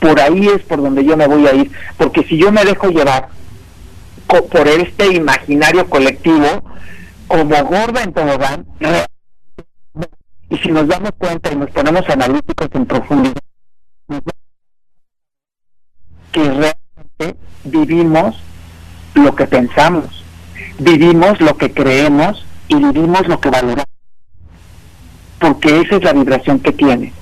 Por 0.00 0.20
ahí 0.20 0.48
es 0.48 0.62
por 0.62 0.82
donde 0.82 1.04
yo 1.04 1.16
me 1.16 1.26
voy 1.26 1.46
a 1.46 1.54
ir. 1.54 1.70
Porque 1.96 2.24
si 2.24 2.36
yo 2.36 2.52
me 2.52 2.64
dejo 2.64 2.88
llevar 2.88 3.28
por 4.26 4.68
este 4.68 5.14
imaginario 5.14 5.88
colectivo, 5.88 6.62
como 7.28 7.64
gorda 7.64 8.02
en 8.02 8.12
tobogán, 8.12 8.66
y 10.50 10.56
si 10.58 10.68
nos 10.68 10.86
damos 10.88 11.12
cuenta 11.18 11.52
y 11.52 11.56
nos 11.56 11.70
ponemos 11.70 12.08
analíticos 12.08 12.68
en 12.72 12.86
profundidad, 12.86 13.34
que 16.32 16.42
realmente 16.42 17.36
vivimos 17.64 18.36
lo 19.14 19.34
que 19.34 19.46
pensamos, 19.46 20.24
vivimos 20.78 21.40
lo 21.40 21.56
que 21.56 21.72
creemos 21.72 22.44
y 22.68 22.74
vivimos 22.74 23.26
lo 23.28 23.40
que 23.40 23.50
valoramos 23.50 23.95
porque 25.38 25.80
esa 25.80 25.96
es 25.96 26.02
la 26.02 26.12
vibración 26.12 26.58
que 26.60 26.72
tiene. 26.72 27.12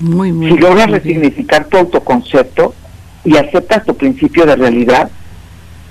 Muy, 0.00 0.32
muy 0.32 0.50
si 0.50 0.58
logras 0.58 0.90
resignificar 0.90 1.66
tu 1.66 1.76
autoconcepto 1.76 2.74
y 3.24 3.36
aceptas 3.36 3.84
tu 3.84 3.96
principio 3.96 4.44
de 4.44 4.56
realidad, 4.56 5.10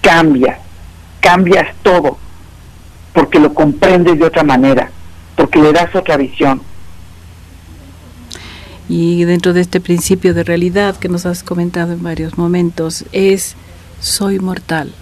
cambias, 0.02 0.60
cambias 1.20 1.74
todo, 1.82 2.18
porque 3.14 3.40
lo 3.40 3.54
comprendes 3.54 4.20
de 4.20 4.26
otra 4.26 4.44
manera, 4.44 4.92
porque 5.36 5.60
le 5.60 5.74
das 5.74 5.96
otra 5.96 6.18
visión. 6.18 6.62
Y 8.90 9.24
dentro 9.24 9.54
de 9.54 9.62
este 9.62 9.80
principio 9.80 10.34
de 10.34 10.44
realidad 10.44 10.98
que 10.98 11.10
nos 11.10 11.26
has 11.26 11.42
comentado 11.42 11.94
en 11.94 12.04
varios 12.04 12.38
momentos, 12.38 13.06
es 13.14 13.56
soy 14.00 14.40
mortal, 14.40 14.94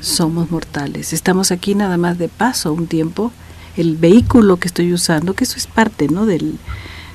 somos 0.00 0.50
mortales, 0.50 1.12
estamos 1.12 1.50
aquí 1.50 1.74
nada 1.74 1.98
más 1.98 2.16
de 2.16 2.28
paso 2.28 2.72
un 2.72 2.86
tiempo 2.86 3.32
el 3.76 3.96
vehículo 3.96 4.58
que 4.58 4.68
estoy 4.68 4.92
usando, 4.92 5.34
que 5.34 5.44
eso 5.44 5.56
es 5.56 5.66
parte, 5.66 6.08
¿no? 6.08 6.26
Del, 6.26 6.58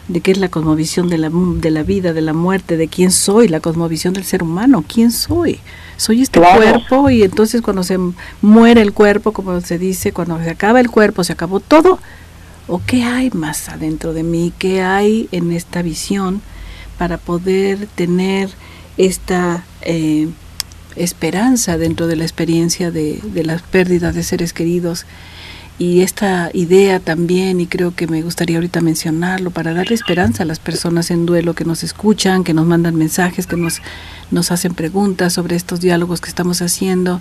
de 0.08 0.21
qué 0.21 0.32
es 0.32 0.38
la 0.38 0.50
cosmovisión 0.50 1.10
de 1.10 1.17
la, 1.17 1.30
de 1.32 1.71
la 1.71 1.84
vida, 1.84 2.13
de 2.13 2.21
la 2.21 2.34
muerte, 2.34 2.78
de 2.78 2.88
quién 2.88 3.12
soy, 3.12 3.47
la 3.47 3.60
cosmovisión 3.60 4.13
del 4.13 4.26
ser 4.26 4.43
humano, 4.43 4.84
quién 4.88 5.12
soy. 5.12 5.60
Soy 5.97 6.21
este 6.21 6.39
cuerpo 6.39 7.10
y 7.10 7.24
entonces 7.24 7.62
cuando 7.62 7.84
se 7.84 7.97
muere 8.41 8.82
el 8.82 8.93
cuerpo, 8.93 9.32
como 9.32 9.62
se 9.62 9.78
dice, 9.78 10.12
cuando 10.12 10.38
se 10.43 10.50
acaba 10.50 10.80
el 10.80 10.89
cuerpo, 10.89 11.24
se 11.24 11.34
acabó 11.34 11.60
todo. 11.60 12.00
¿O 12.67 12.82
qué 12.86 13.04
hay 13.04 13.30
más 13.32 13.69
adentro 13.69 14.13
de 14.13 14.24
mí? 14.24 14.54
¿Qué 14.58 14.82
hay 14.82 15.30
en 15.32 15.52
esta 15.52 15.82
visión 15.82 16.41
para 16.97 17.17
poder 17.17 17.88
tener 17.95 18.50
esta 18.97 19.63
eh, 19.82 20.30
esperanza 20.95 21.78
dentro 21.78 22.08
de 22.08 22.15
la 22.15 22.24
experiencia 22.24 22.91
de, 22.91 23.19
de 23.24 23.43
las 23.43 23.62
pérdidas 23.62 24.15
de 24.15 24.24
seres 24.24 24.54
queridos? 24.54 25.06
Y 25.82 26.04
esta 26.04 26.52
idea 26.54 27.00
también, 27.00 27.60
y 27.60 27.65
creo 27.65 27.96
que 27.96 28.06
me 28.06 28.22
gustaría 28.22 28.58
ahorita 28.58 28.82
mencionarlo, 28.82 29.50
para 29.50 29.74
darle 29.74 29.96
esperanza 29.96 30.44
a 30.44 30.46
las 30.46 30.60
personas 30.60 31.10
en 31.10 31.26
duelo 31.26 31.56
que 31.56 31.65
nos 31.65 31.82
escuchan, 31.82 32.44
que 32.44 32.54
nos 32.54 32.67
mandan 32.67 32.96
mensajes, 32.96 33.48
que 33.48 33.58
nos, 33.58 33.82
nos 34.30 34.52
hacen 34.52 34.76
preguntas 34.76 35.34
sobre 35.34 35.56
estos 35.56 35.82
diálogos 35.82 36.22
que 36.22 36.30
estamos 36.30 36.62
haciendo, 36.62 37.20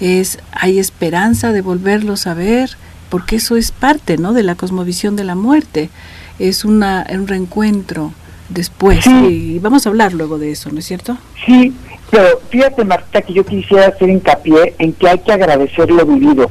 es, 0.00 0.40
hay 0.50 0.80
esperanza 0.80 1.52
de 1.52 1.60
volverlos 1.60 2.26
a 2.26 2.34
ver, 2.34 2.70
porque 3.10 3.36
eso 3.36 3.54
es 3.54 3.70
parte 3.70 4.18
¿no? 4.18 4.32
de 4.32 4.42
la 4.42 4.56
cosmovisión 4.56 5.14
de 5.14 5.22
la 5.22 5.36
muerte, 5.36 5.88
es 6.40 6.64
una, 6.64 7.06
un 7.12 7.28
reencuentro 7.28 8.12
después, 8.48 9.06
y 9.06 9.60
vamos 9.60 9.86
a 9.86 9.88
hablar 9.88 10.14
luego 10.14 10.36
de 10.36 10.50
eso, 10.50 10.72
¿no 10.72 10.80
es 10.80 10.86
cierto? 10.86 11.16
Sí, 11.46 11.72
pero 12.10 12.40
fíjate 12.48 12.84
Marta 12.84 13.22
que 13.22 13.34
yo 13.34 13.46
quisiera 13.46 13.86
hacer 13.86 14.10
hincapié 14.10 14.74
en 14.80 14.94
que 14.94 15.08
hay 15.08 15.20
que 15.20 15.30
agradecer 15.30 15.88
lo 15.92 16.04
vivido 16.04 16.50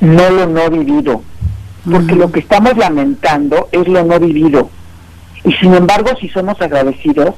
no 0.00 0.30
lo 0.30 0.46
no 0.46 0.70
vivido, 0.70 1.22
porque 1.90 2.14
lo 2.14 2.30
que 2.30 2.40
estamos 2.40 2.76
lamentando 2.76 3.68
es 3.72 3.86
lo 3.88 4.04
no 4.04 4.18
vivido. 4.20 4.70
Y 5.44 5.52
sin 5.54 5.74
embargo, 5.74 6.10
si 6.20 6.28
somos 6.28 6.60
agradecidos, 6.60 7.34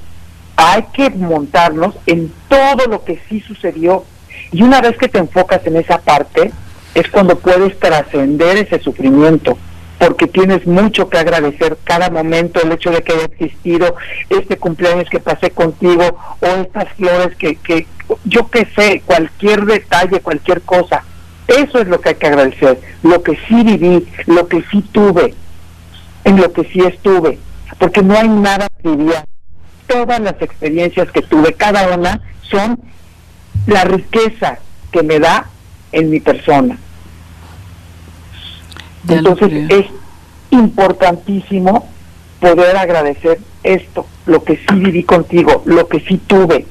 hay 0.56 0.84
que 0.92 1.10
montarnos 1.10 1.94
en 2.06 2.32
todo 2.48 2.86
lo 2.86 3.04
que 3.04 3.20
sí 3.28 3.40
sucedió. 3.40 4.04
Y 4.52 4.62
una 4.62 4.80
vez 4.80 4.96
que 4.98 5.08
te 5.08 5.18
enfocas 5.18 5.66
en 5.66 5.76
esa 5.76 5.98
parte, 5.98 6.52
es 6.94 7.08
cuando 7.08 7.38
puedes 7.38 7.78
trascender 7.78 8.56
ese 8.56 8.80
sufrimiento, 8.80 9.56
porque 9.98 10.26
tienes 10.26 10.66
mucho 10.66 11.08
que 11.08 11.18
agradecer 11.18 11.78
cada 11.84 12.10
momento, 12.10 12.60
el 12.60 12.72
hecho 12.72 12.90
de 12.90 13.02
que 13.02 13.12
haya 13.12 13.24
existido 13.24 13.94
este 14.28 14.56
cumpleaños 14.56 15.08
que 15.08 15.20
pasé 15.20 15.50
contigo, 15.50 16.16
o 16.40 16.46
estas 16.46 16.88
flores 16.94 17.36
que, 17.36 17.56
que 17.56 17.86
yo 18.24 18.50
qué 18.50 18.66
sé, 18.74 19.02
cualquier 19.06 19.64
detalle, 19.66 20.20
cualquier 20.20 20.62
cosa 20.62 21.04
eso 21.50 21.80
es 21.80 21.88
lo 21.88 22.00
que 22.00 22.10
hay 22.10 22.14
que 22.14 22.26
agradecer, 22.28 22.80
lo 23.02 23.22
que 23.22 23.36
sí 23.48 23.62
viví, 23.64 24.06
lo 24.26 24.46
que 24.46 24.62
sí 24.70 24.82
tuve, 24.92 25.34
en 26.24 26.36
lo 26.36 26.52
que 26.52 26.64
sí 26.64 26.80
estuve, 26.80 27.38
porque 27.78 28.02
no 28.02 28.16
hay 28.16 28.28
nada 28.28 28.68
trivial. 28.80 29.24
Todas 29.88 30.20
las 30.20 30.40
experiencias 30.40 31.10
que 31.10 31.22
tuve, 31.22 31.54
cada 31.54 31.96
una, 31.96 32.20
son 32.42 32.78
la 33.66 33.82
riqueza 33.84 34.58
que 34.92 35.02
me 35.02 35.18
da 35.18 35.46
en 35.90 36.10
mi 36.10 36.20
persona. 36.20 36.78
Entonces 39.08 39.50
es 39.70 39.86
importantísimo 40.50 41.88
poder 42.38 42.76
agradecer 42.76 43.40
esto, 43.64 44.06
lo 44.26 44.44
que 44.44 44.56
sí 44.56 44.74
viví 44.74 45.02
contigo, 45.02 45.62
lo 45.66 45.88
que 45.88 45.98
sí 46.00 46.18
tuve, 46.18 46.66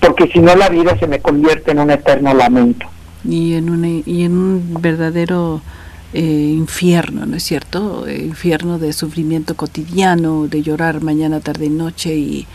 porque 0.00 0.28
si 0.28 0.38
no 0.38 0.54
la 0.54 0.68
vida 0.68 0.96
se 0.98 1.08
me 1.08 1.20
convierte 1.20 1.72
en 1.72 1.80
un 1.80 1.90
eterno 1.90 2.34
lamento 2.34 2.91
y 3.24 3.54
en 3.54 3.70
un, 3.70 4.02
y 4.04 4.24
en 4.24 4.32
un 4.32 4.76
verdadero 4.80 5.60
eh, 6.12 6.54
infierno, 6.54 7.24
¿no 7.24 7.36
es 7.36 7.42
cierto? 7.42 8.06
Eh, 8.06 8.22
infierno 8.22 8.78
de 8.78 8.92
sufrimiento 8.92 9.56
cotidiano, 9.56 10.46
de 10.46 10.62
llorar 10.62 11.02
mañana, 11.02 11.40
tarde 11.40 11.66
y 11.66 11.70
noche 11.70 12.14
y, 12.14 12.46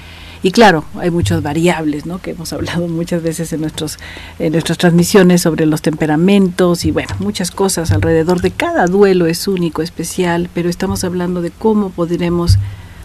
y 0.44 0.52
claro, 0.52 0.86
hay 1.00 1.10
muchas 1.10 1.42
variables, 1.42 2.06
¿no? 2.06 2.20
Que 2.20 2.32
hemos 2.32 2.54
hablado 2.54 2.88
muchas 2.88 3.24
veces 3.24 3.52
en 3.54 3.62
nuestros 3.62 3.98
en 4.38 4.52
nuestras 4.52 4.78
transmisiones 4.78 5.42
sobre 5.42 5.66
los 5.66 5.82
temperamentos 5.82 6.86
y 6.86 6.92
bueno, 6.92 7.16
muchas 7.20 7.50
cosas 7.50 7.92
alrededor 7.92 8.42
de 8.42 8.52
cada 8.52 8.86
duelo 8.86 9.26
es 9.26 9.48
único, 9.48 9.82
especial, 9.82 10.50
pero 10.54 10.70
estamos 10.70 11.04
hablando 11.04 11.42
de 11.42 11.50
cómo 11.50 11.90
podremos 11.90 12.60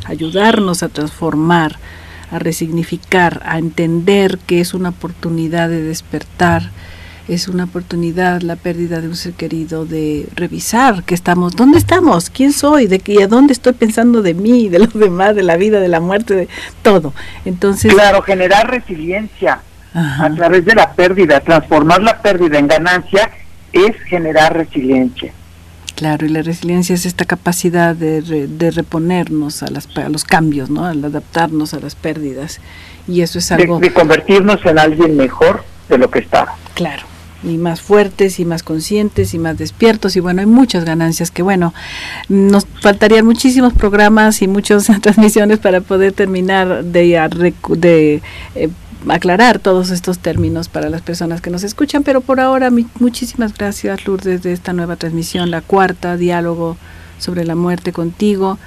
ayudarnos 0.05 0.83
a 0.83 0.89
transformar, 0.89 1.79
a 2.31 2.39
resignificar, 2.39 3.41
a 3.47 3.59
entender 3.59 4.39
que 4.39 4.61
es 4.61 4.75
una 4.75 4.91
oportunidad 4.91 5.69
de 5.69 5.83
despertar 5.83 6.71
es 7.29 7.49
una 7.49 7.65
oportunidad 7.65 8.43
la 8.43 8.57
pérdida 8.57 9.01
de 9.01 9.09
un 9.09 9.17
ser 9.17 9.33
querido 9.33 9.85
de 9.85 10.27
revisar 10.35 11.05
que 11.05 11.15
estamos, 11.15 11.55
dónde 11.55 11.79
estamos, 11.79 12.31
quién 12.31 12.53
soy, 12.53 12.87
de 12.87 12.99
qué, 12.99 13.23
a 13.23 13.27
dónde 13.27 13.53
estoy 13.53 13.73
pensando 13.73 14.23
de 14.23 14.35
mí, 14.35 14.69
de 14.69 14.81
los 14.81 14.93
demás, 14.93 15.37
de 15.37 15.43
la 15.43 15.57
vida, 15.57 15.81
de 15.81 15.89
la 15.89 16.01
muerte, 16.01 16.35
de 16.35 16.49
todo. 16.83 17.15
Entonces, 17.45 17.93
claro, 17.93 18.23
generar 18.23 18.71
resiliencia 18.71 19.61
a 19.95 20.31
través 20.35 20.65
de 20.65 20.75
la 20.75 20.93
pérdida, 20.93 21.41
transformar 21.41 22.03
la 22.03 22.23
pérdida 22.23 22.59
en 22.59 22.67
ganancia 22.67 23.31
es 23.73 23.95
generar 24.09 24.55
resiliencia. 24.57 25.33
Claro, 25.95 26.27
y 26.27 26.31
la 26.31 26.43
resiliencia 26.43 26.95
es 26.95 27.07
esta 27.07 27.25
capacidad 27.25 27.95
de, 27.95 28.23
de 28.23 28.71
reponernos 28.71 29.63
a, 29.63 29.69
las, 29.69 29.87
a 29.97 30.09
los 30.09 30.25
cambios, 30.25 30.71
¿no? 30.71 30.85
al 30.87 31.05
adaptarnos 31.05 31.75
a 31.75 31.81
las 31.81 31.95
pérdidas. 31.95 32.61
Y 33.07 33.21
eso 33.21 33.39
es 33.39 33.53
algo... 33.53 33.79
de 33.79 33.93
convertirnos 33.93 34.65
en 34.67 34.79
alguien 34.79 35.17
mejor 35.17 35.65
de 35.89 35.99
lo 35.99 36.11
que 36.11 36.21
estaba. 36.21 36.57
Claro. 36.75 37.12
Y 37.43 37.59
más 37.59 37.81
fuertes 37.81 38.39
y 38.41 38.45
más 38.45 38.63
conscientes 38.63 39.35
y 39.35 39.39
más 39.39 39.59
despiertos. 39.59 40.17
Y 40.17 40.21
bueno, 40.21 40.41
hay 40.41 40.47
muchas 40.47 40.85
ganancias 40.85 41.31
que 41.31 41.43
bueno, 41.43 41.75
nos 42.29 42.67
faltarían 42.81 43.25
muchísimos 43.25 43.73
programas 43.73 44.43
y 44.43 44.49
muchas 44.49 44.87
transmisiones 45.03 45.59
para 45.59 45.81
poder 45.81 46.13
terminar 46.13 46.85
de, 46.85 47.53
de 47.69 48.23
eh, 48.55 48.69
aclarar 49.09 49.59
todos 49.59 49.91
estos 49.91 50.19
términos 50.19 50.69
para 50.69 50.89
las 50.89 51.03
personas 51.03 51.41
que 51.41 51.51
nos 51.51 51.65
escuchan, 51.65 52.03
pero 52.03 52.21
por 52.21 52.41
ahora 52.41 52.71
muchísimas 52.99 53.55
gracias 53.55 54.07
Lourdes 54.07 54.43
de 54.43 54.53
esta 54.53 54.73
nueva 54.73 54.97
transmisión, 54.97 55.51
la 55.51 55.61
cuarta, 55.61 56.17
diálogo 56.17 56.77
sobre 57.19 57.45
la 57.45 57.55
muerte 57.55 57.93
contigo. 57.93 58.59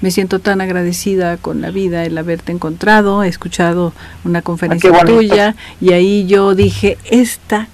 Me 0.00 0.10
siento 0.10 0.40
tan 0.40 0.60
agradecida 0.60 1.36
con 1.36 1.60
la 1.60 1.70
vida 1.70 2.04
el 2.04 2.18
haberte 2.18 2.50
encontrado, 2.50 3.22
he 3.22 3.28
escuchado 3.28 3.92
una 4.24 4.40
ah, 4.40 4.42
conferencia 4.42 4.90
tuya 5.04 5.54
y 5.80 5.92
ahí 5.92 6.26
yo 6.26 6.54
dije, 6.54 6.98
esta 7.04 7.68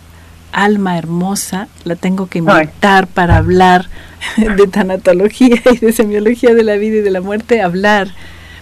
alma 0.53 0.99
hermosa 0.99 1.68
la 1.84 1.96
tengo 1.96 2.26
que 2.26 2.38
invitar 2.38 3.07
para 3.07 3.36
hablar 3.36 3.86
de 4.36 4.66
tanatología 4.66 5.61
y 5.72 5.78
de 5.78 5.92
semiología 5.92 6.55
de 6.55 6.64
la 6.64 6.76
vida 6.76 6.96
y 6.96 7.01
de 7.01 7.11
la 7.11 7.20
muerte, 7.20 7.61
hablar 7.61 8.09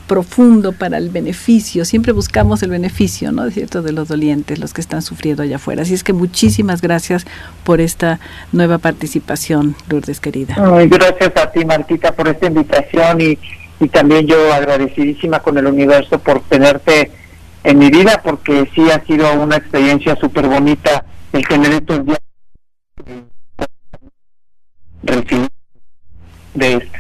profundo 0.07 0.73
para 0.73 0.99
el 0.99 1.11
beneficio. 1.11 1.85
Siempre 1.85 2.13
buscamos 2.13 2.63
el 2.63 2.71
beneficio, 2.71 3.33
¿no? 3.33 3.51
cierto? 3.51 3.83
De 3.83 3.93
los 3.93 4.09
dolientes, 4.09 4.59
los 4.59 4.73
que 4.73 4.81
están 4.81 5.03
sufriendo 5.03 5.43
allá 5.43 5.57
afuera. 5.57 5.83
Así 5.83 5.95
es 5.95 6.05
que 6.05 6.13
muchísimas 6.13 6.81
gracias 6.81 7.27
por 7.65 7.81
esta 7.81 8.21
nueva 8.53 8.79
participación, 8.79 9.75
Lourdes 9.89 10.21
querida. 10.21 10.55
gracias 10.87 11.37
a 11.37 11.51
ti, 11.51 11.65
Martita, 11.65 12.13
por 12.13 12.29
esta 12.29 12.47
invitación 12.47 13.21
y, 13.21 13.39
y 13.81 13.89
también 13.89 14.27
yo 14.27 14.53
agradecidísima 14.53 15.41
con 15.41 15.59
el 15.59 15.67
universo 15.67 16.19
por 16.19 16.41
tenerte 16.41 17.11
en 17.65 17.79
mi 17.79 17.91
vida, 17.91 18.21
porque 18.23 18.71
sí 18.75 18.89
ha 18.91 19.05
sido 19.05 19.33
una 19.35 19.57
experiencia 19.57 20.15
súper 20.17 20.47
bonita 20.47 21.05
el 21.37 21.47
tener 21.47 21.73
estos 21.73 22.05
días 22.05 22.19
de 26.55 26.73
esto 26.75 26.99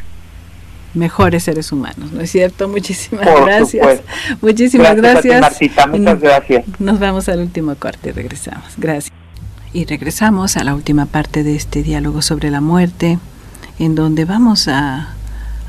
mejores 0.96 1.44
seres 1.44 1.70
humanos, 1.72 2.10
¿no 2.12 2.22
es 2.22 2.30
cierto? 2.30 2.68
Muchísimas 2.68 3.26
gracias. 3.26 4.00
Muchísimas 4.40 4.96
gracias. 4.96 5.60
muchas 5.88 6.20
gracias. 6.20 6.64
Nos 6.78 6.98
vamos 6.98 7.28
al 7.28 7.40
último 7.40 7.74
corte 7.76 8.08
y 8.08 8.12
regresamos. 8.12 8.64
Gracias. 8.78 9.14
Y 9.72 9.84
regresamos 9.84 10.56
a 10.56 10.64
la 10.64 10.74
última 10.74 11.04
parte 11.04 11.44
de 11.44 11.54
este 11.54 11.82
diálogo 11.82 12.22
sobre 12.22 12.50
la 12.50 12.62
muerte, 12.62 13.18
en 13.78 13.94
donde 13.94 14.24
vamos 14.24 14.68
a, 14.68 15.14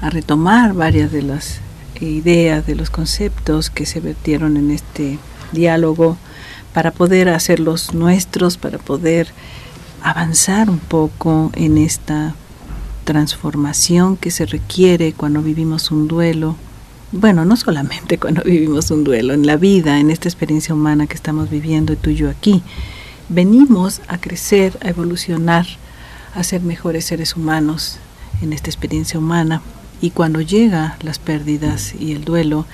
a 0.02 0.10
retomar 0.10 0.74
varias 0.74 1.12
de 1.12 1.24
las 1.24 1.60
ideas, 2.00 2.66
de 2.66 2.76
los 2.76 2.90
conceptos 2.90 3.70
que 3.70 3.86
se 3.86 4.00
vertieron 4.00 4.56
en 4.56 4.72
este 4.72 5.20
diálogo 5.52 6.18
para 6.74 6.92
poder 6.92 7.30
hacerlos 7.30 7.94
nuestros, 7.94 8.58
para 8.58 8.78
poder 8.78 9.30
avanzar 10.04 10.70
un 10.70 10.80
poco 10.80 11.52
en 11.56 11.78
esta 11.78 12.36
transformación 13.04 14.18
que 14.18 14.32
se 14.32 14.46
requiere 14.46 15.14
cuando 15.14 15.42
vivimos 15.42 15.92
un 15.92 16.08
duelo. 16.08 16.56
Bueno, 17.12 17.46
no 17.46 17.56
solamente 17.56 18.18
cuando 18.20 18.44
vivimos 18.44 18.92
un 18.92 19.04
duelo, 19.04 19.34
en 19.34 19.46
la 19.46 19.58
vida, 19.58 20.00
en 20.00 20.12
esta 20.12 20.28
experiencia 20.28 20.76
humana 20.76 21.08
que 21.08 21.16
estamos 21.16 21.50
viviendo 21.50 21.96
tú 21.96 22.10
y 22.10 22.16
yo 22.16 22.30
aquí. 22.30 22.62
Venimos 23.30 24.02
a 24.08 24.18
crecer, 24.20 24.78
a 24.82 24.90
evolucionar, 24.90 25.66
a 26.36 26.44
ser 26.44 26.62
mejores 26.62 27.06
seres 27.06 27.36
humanos 27.36 27.98
en 28.42 28.54
esta 28.54 28.70
experiencia 28.70 29.20
humana. 29.20 29.62
Y 30.02 30.12
cuando 30.12 30.42
llega 30.42 30.98
las 31.02 31.18
pérdidas 31.18 31.94
y 32.00 32.12
el 32.12 32.24
duelo, 32.24 32.66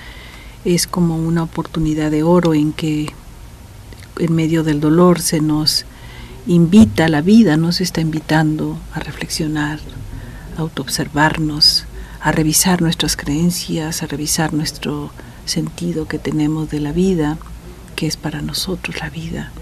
es 0.64 0.86
como 0.86 1.16
una 1.16 1.42
oportunidad 1.42 2.10
de 2.10 2.22
oro 2.22 2.54
en 2.54 2.72
que 2.72 3.12
en 4.18 4.34
medio 4.34 4.62
del 4.62 4.80
dolor 4.80 5.20
se 5.20 5.40
nos 5.40 5.84
invita, 6.46 7.08
la 7.08 7.22
vida 7.22 7.56
nos 7.56 7.80
está 7.80 8.00
invitando 8.00 8.78
a 8.92 9.00
reflexionar, 9.00 9.80
autoobservarnos, 10.56 11.86
a 12.20 12.32
revisar 12.32 12.82
nuestras 12.82 13.16
creencias, 13.16 14.02
a 14.02 14.06
revisar 14.06 14.52
nuestro 14.52 15.10
sentido 15.46 16.06
que 16.06 16.18
tenemos 16.18 16.70
de 16.70 16.80
la 16.80 16.92
vida, 16.92 17.38
que 17.96 18.06
es 18.06 18.16
para 18.16 18.42
nosotros 18.42 19.00
la 19.00 19.10
vida, 19.10 19.52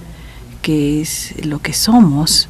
que 0.61 1.01
es 1.01 1.35
lo 1.45 1.61
que 1.61 1.73
somos. 1.73 2.49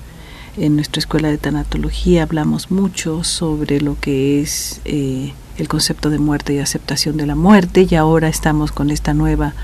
En 0.56 0.76
nuestra 0.76 1.00
escuela 1.00 1.28
de 1.28 1.38
tanatología 1.38 2.24
hablamos 2.24 2.70
mucho 2.70 3.24
sobre 3.24 3.80
lo 3.80 3.98
que 3.98 4.42
es 4.42 4.82
eh, 4.84 5.32
el 5.56 5.68
concepto 5.68 6.10
de 6.10 6.18
muerte 6.18 6.52
y 6.54 6.58
aceptación 6.58 7.16
de 7.16 7.26
la 7.26 7.34
muerte 7.34 7.86
y 7.88 7.94
ahora 7.94 8.28
estamos 8.28 8.70
con 8.70 8.90
esta 8.90 9.14
nueva 9.14 9.54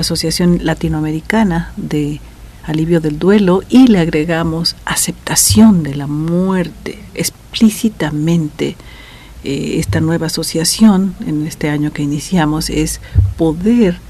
asociación 0.00 0.60
latinoamericana 0.62 1.72
de 1.76 2.20
alivio 2.64 3.00
del 3.00 3.18
duelo 3.18 3.62
y 3.68 3.86
le 3.86 3.98
agregamos 3.98 4.76
aceptación 4.84 5.82
de 5.82 5.94
la 5.94 6.06
muerte 6.06 6.98
explícitamente. 7.14 8.76
Eh, 9.44 9.76
esta 9.78 10.00
nueva 10.00 10.26
asociación 10.26 11.14
en 11.26 11.46
este 11.46 11.70
año 11.70 11.92
que 11.92 12.02
iniciamos 12.02 12.70
es 12.70 13.00
poder 13.36 14.00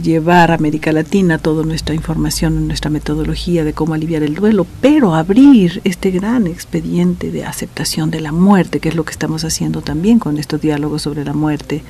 llevar 0.00 0.50
a 0.50 0.54
América 0.54 0.92
Latina 0.92 1.38
toda 1.38 1.64
nuestra 1.64 1.94
información, 1.94 2.66
nuestra 2.66 2.90
metodología 2.90 3.64
de 3.64 3.72
cómo 3.72 3.94
aliviar 3.94 4.22
el 4.22 4.34
duelo, 4.34 4.66
pero 4.80 5.14
abrir 5.14 5.80
este 5.84 6.10
gran 6.10 6.46
expediente 6.46 7.30
de 7.30 7.44
aceptación 7.44 8.10
de 8.10 8.20
la 8.20 8.32
muerte, 8.32 8.80
que 8.80 8.88
es 8.88 8.96
lo 8.96 9.04
que 9.04 9.12
estamos 9.12 9.44
haciendo 9.44 9.82
también 9.82 10.18
con 10.18 10.38
estos 10.38 10.60
diálogos 10.60 11.02
sobre 11.02 11.24
la 11.24 11.32
muerte, 11.32 11.82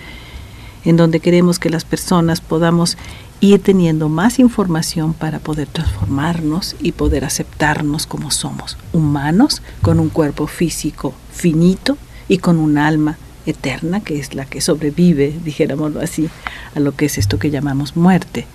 en 0.85 0.97
donde 0.97 1.21
queremos 1.21 1.59
que 1.59 1.71
las 1.71 1.85
personas 1.85 2.41
podamos 2.41 2.97
ir 3.41 3.63
teniendo 3.63 4.09
más 4.09 4.39
información 4.39 5.13
para 5.13 5.39
poder 5.39 5.69
transformarnos 5.69 6.77
y 6.81 6.93
poder 6.93 7.25
aceptarnos 7.25 8.07
como 8.07 8.31
somos, 8.31 8.79
humanos 8.93 9.63
con 9.83 10.01
un 10.01 10.09
cuerpo 10.09 10.47
físico 10.47 11.15
finito 11.33 11.99
y 12.29 12.39
con 12.39 12.59
un 12.59 12.79
alma 12.79 13.19
eterna 13.47 14.01
que 14.01 14.19
es 14.19 14.35
la 14.35 14.47
que 14.47 14.61
sobrevive, 14.61 15.35
dijéramoslo 15.45 16.01
así, 16.01 16.31
a 16.75 16.81
lo 16.81 16.97
que 16.97 17.07
es 17.07 17.19
esto 17.19 17.39
que 17.39 17.51
llamamos 17.51 17.97
muerte. 17.97 18.47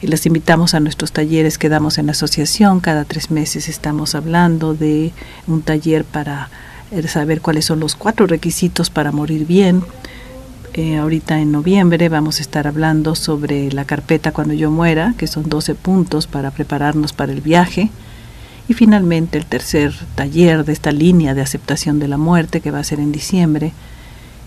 Y 0.00 0.06
les 0.08 0.26
invitamos 0.26 0.74
a 0.74 0.80
nuestros 0.80 1.12
talleres 1.12 1.58
que 1.58 1.68
damos 1.68 1.98
en 1.98 2.06
la 2.06 2.12
asociación. 2.12 2.80
Cada 2.80 3.04
tres 3.04 3.30
meses 3.30 3.68
estamos 3.68 4.14
hablando 4.16 4.74
de 4.74 5.12
un 5.46 5.62
taller 5.62 6.04
para 6.04 6.50
eh, 6.90 7.06
saber 7.06 7.40
cuáles 7.40 7.66
son 7.66 7.78
los 7.78 7.94
cuatro 7.94 8.26
requisitos 8.26 8.90
para 8.90 9.12
morir 9.12 9.46
bien, 9.46 9.84
eh, 10.74 10.96
ahorita 10.96 11.38
en 11.38 11.52
noviembre 11.52 12.08
vamos 12.08 12.38
a 12.38 12.42
estar 12.42 12.66
hablando 12.66 13.14
sobre 13.14 13.70
la 13.72 13.84
carpeta 13.84 14.32
cuando 14.32 14.54
yo 14.54 14.70
muera, 14.70 15.14
que 15.18 15.26
son 15.26 15.48
12 15.48 15.74
puntos 15.74 16.26
para 16.26 16.50
prepararnos 16.50 17.12
para 17.12 17.32
el 17.32 17.42
viaje. 17.42 17.90
Y 18.68 18.74
finalmente 18.74 19.36
el 19.36 19.44
tercer 19.44 19.92
taller 20.14 20.64
de 20.64 20.72
esta 20.72 20.90
línea 20.92 21.34
de 21.34 21.42
aceptación 21.42 21.98
de 21.98 22.08
la 22.08 22.16
muerte, 22.16 22.60
que 22.60 22.70
va 22.70 22.78
a 22.78 22.84
ser 22.84 23.00
en 23.00 23.12
diciembre 23.12 23.72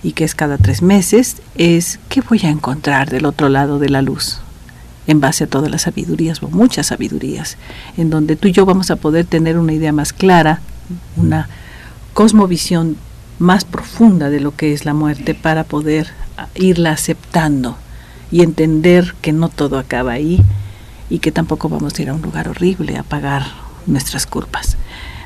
y 0.01 0.13
que 0.13 0.23
es 0.23 0.33
cada 0.33 0.57
tres 0.57 0.81
meses, 0.81 1.37
es 1.55 1.99
qué 2.09 2.21
voy 2.21 2.39
a 2.43 2.49
encontrar 2.49 3.09
del 3.09 3.25
otro 3.25 3.49
lado 3.49 3.77
de 3.77 3.89
la 3.89 4.01
luz, 4.01 4.39
en 5.05 5.19
base 5.19 5.43
a 5.43 5.47
todas 5.47 5.69
las 5.69 5.83
sabidurías 5.83 6.41
o 6.41 6.49
muchas 6.49 6.87
sabidurías, 6.87 7.57
en 7.97 8.09
donde 8.09 8.35
tú 8.35 8.47
y 8.47 8.51
yo 8.51 8.65
vamos 8.65 8.89
a 8.89 8.95
poder 8.95 9.25
tener 9.25 9.57
una 9.57 9.73
idea 9.73 9.91
más 9.91 10.11
clara, 10.11 10.61
una 11.17 11.49
cosmovisión 12.13 12.97
más 13.39 13.65
profunda 13.65 14.29
de 14.29 14.39
lo 14.39 14.55
que 14.55 14.73
es 14.73 14.85
la 14.85 14.93
muerte 14.93 15.33
para 15.33 15.63
poder 15.63 16.07
irla 16.55 16.91
aceptando 16.91 17.77
y 18.31 18.41
entender 18.41 19.15
que 19.21 19.31
no 19.31 19.49
todo 19.49 19.77
acaba 19.77 20.13
ahí 20.13 20.41
y 21.09 21.19
que 21.19 21.31
tampoco 21.31 21.69
vamos 21.69 21.97
a 21.97 22.01
ir 22.01 22.09
a 22.09 22.13
un 22.13 22.21
lugar 22.21 22.49
horrible 22.49 22.97
a 22.97 23.03
pagar 23.03 23.43
nuestras 23.85 24.25
culpas. 24.25 24.77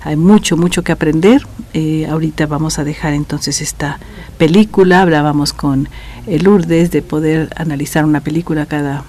Hay 0.04 0.16
mucho, 0.16 0.58
mucho 0.58 0.84
que 0.84 0.92
aprender. 0.92 1.46
Eh, 1.74 2.08
ahorita 2.10 2.46
vamos 2.46 2.80
a 2.80 2.84
dejar 2.84 3.14
entonces 3.14 3.62
esta 3.62 4.00
película. 4.38 5.02
Hablábamos 5.02 5.54
con 5.54 5.90
el 6.26 6.44
Lourdes 6.44 6.92
de 6.92 7.02
poder 7.02 7.50
analizar 7.56 8.06
una 8.06 8.22
película 8.22 8.66
cada, 8.66 9.04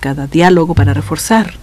cada 0.00 0.26
diálogo 0.26 0.74
para 0.74 0.94
reforzar. 0.94 1.54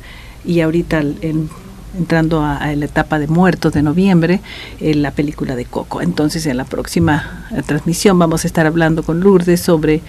Y 0.46 0.62
ahorita 0.62 1.02
en 1.22 1.50
entrando 1.98 2.42
a, 2.42 2.74
la 2.76 2.86
etapa 2.86 3.20
de 3.20 3.28
muertos 3.28 3.74
de 3.74 3.84
noviembre, 3.84 4.42
en 4.80 5.02
la 5.02 5.12
película 5.12 5.56
de 5.56 5.66
Coco. 5.66 6.02
Entonces, 6.02 6.46
en 6.46 6.58
la 6.58 6.66
próxima 6.66 7.48
eh, 7.52 7.62
transmisión 7.64 8.18
vamos 8.20 8.44
a 8.44 8.48
estar 8.48 8.66
hablando 8.66 9.04
con 9.04 9.20
Lourdes 9.20 9.62
sobre 9.62 10.02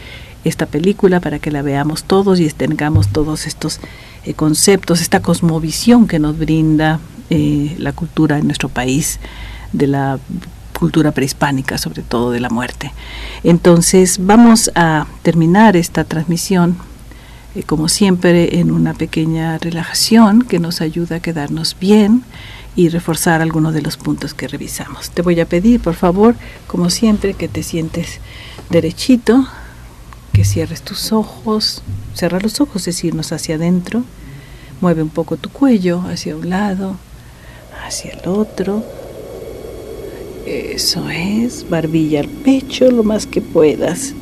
esta 0.45 0.67
película 0.67 1.21
para 1.21 1.39
que 1.39 1.51
la 1.51 1.63
veamos 1.63 2.05
todos 2.05 2.41
y 2.41 2.49
tengamos 2.51 3.09
todos 3.09 3.47
estos 3.47 3.81
eh, 4.25 4.35
conceptos, 4.35 5.01
esta 5.01 5.21
cosmovisión 5.21 6.07
que 6.07 6.19
nos 6.19 6.39
brinda 6.39 7.01
eh, 7.31 7.75
la 7.79 7.93
cultura 7.93 8.39
en 8.39 8.47
nuestro 8.47 8.69
país, 8.69 9.19
de 9.73 9.87
la 9.87 10.19
cultura 10.79 11.13
prehispánica, 11.13 11.79
sobre 11.79 12.03
todo 12.03 12.31
de 12.31 12.41
la 12.41 12.51
muerte. 12.51 12.93
Entonces, 13.43 14.19
vamos 14.21 14.71
a 14.75 15.07
terminar 15.23 15.77
esta 15.77 16.05
transmisión 16.05 16.77
eh, 17.55 17.63
como 17.63 17.89
siempre, 17.89 18.59
en 18.59 18.71
una 18.71 18.95
pequeña 18.95 19.59
relajación 19.59 20.43
que 20.43 20.59
nos 20.59 20.81
ayuda 20.81 21.17
a 21.17 21.21
quedarnos 21.21 21.77
bien 21.79 22.23
y 22.77 22.89
reforzar 22.89 23.41
algunos 23.41 23.75
de 23.75 23.83
los 23.83 23.97
puntos 23.97 24.35
que 24.35 24.49
revisamos. 24.49 25.11
Te 25.11 25.23
voy 25.23 25.41
a 25.41 25.47
pedir, 25.47 25.81
por 25.81 25.95
favor, 25.95 26.35
como 26.67 26.91
siempre, 26.91 27.35
que 27.35 27.49
te 27.49 27.63
sientes 27.63 28.21
derechito, 28.71 29.47
que 30.33 30.45
cierres 30.45 30.83
tus 30.83 31.13
ojos, 31.13 31.83
cerrar 32.15 32.43
los 32.43 32.61
ojos 32.61 32.89
es 32.89 33.05
irnos 33.05 33.31
hacia 33.33 33.55
adentro, 33.55 34.03
Mueve 34.81 35.03
un 35.03 35.09
poco 35.09 35.37
tu 35.37 35.51
cuello 35.51 36.03
hacia 36.09 36.37
un 36.37 36.51
lado, 36.51 36.97
hacia 37.87 38.13
el 38.13 38.29
otro. 38.29 38.85
Eso 40.47 41.09
es, 41.09 41.69
barbilla 41.71 42.21
al 42.21 42.29
pecho 42.29 42.91
lo 42.91 43.03
más 43.03 43.27
que 43.27 43.41
puedas. 43.41 44.13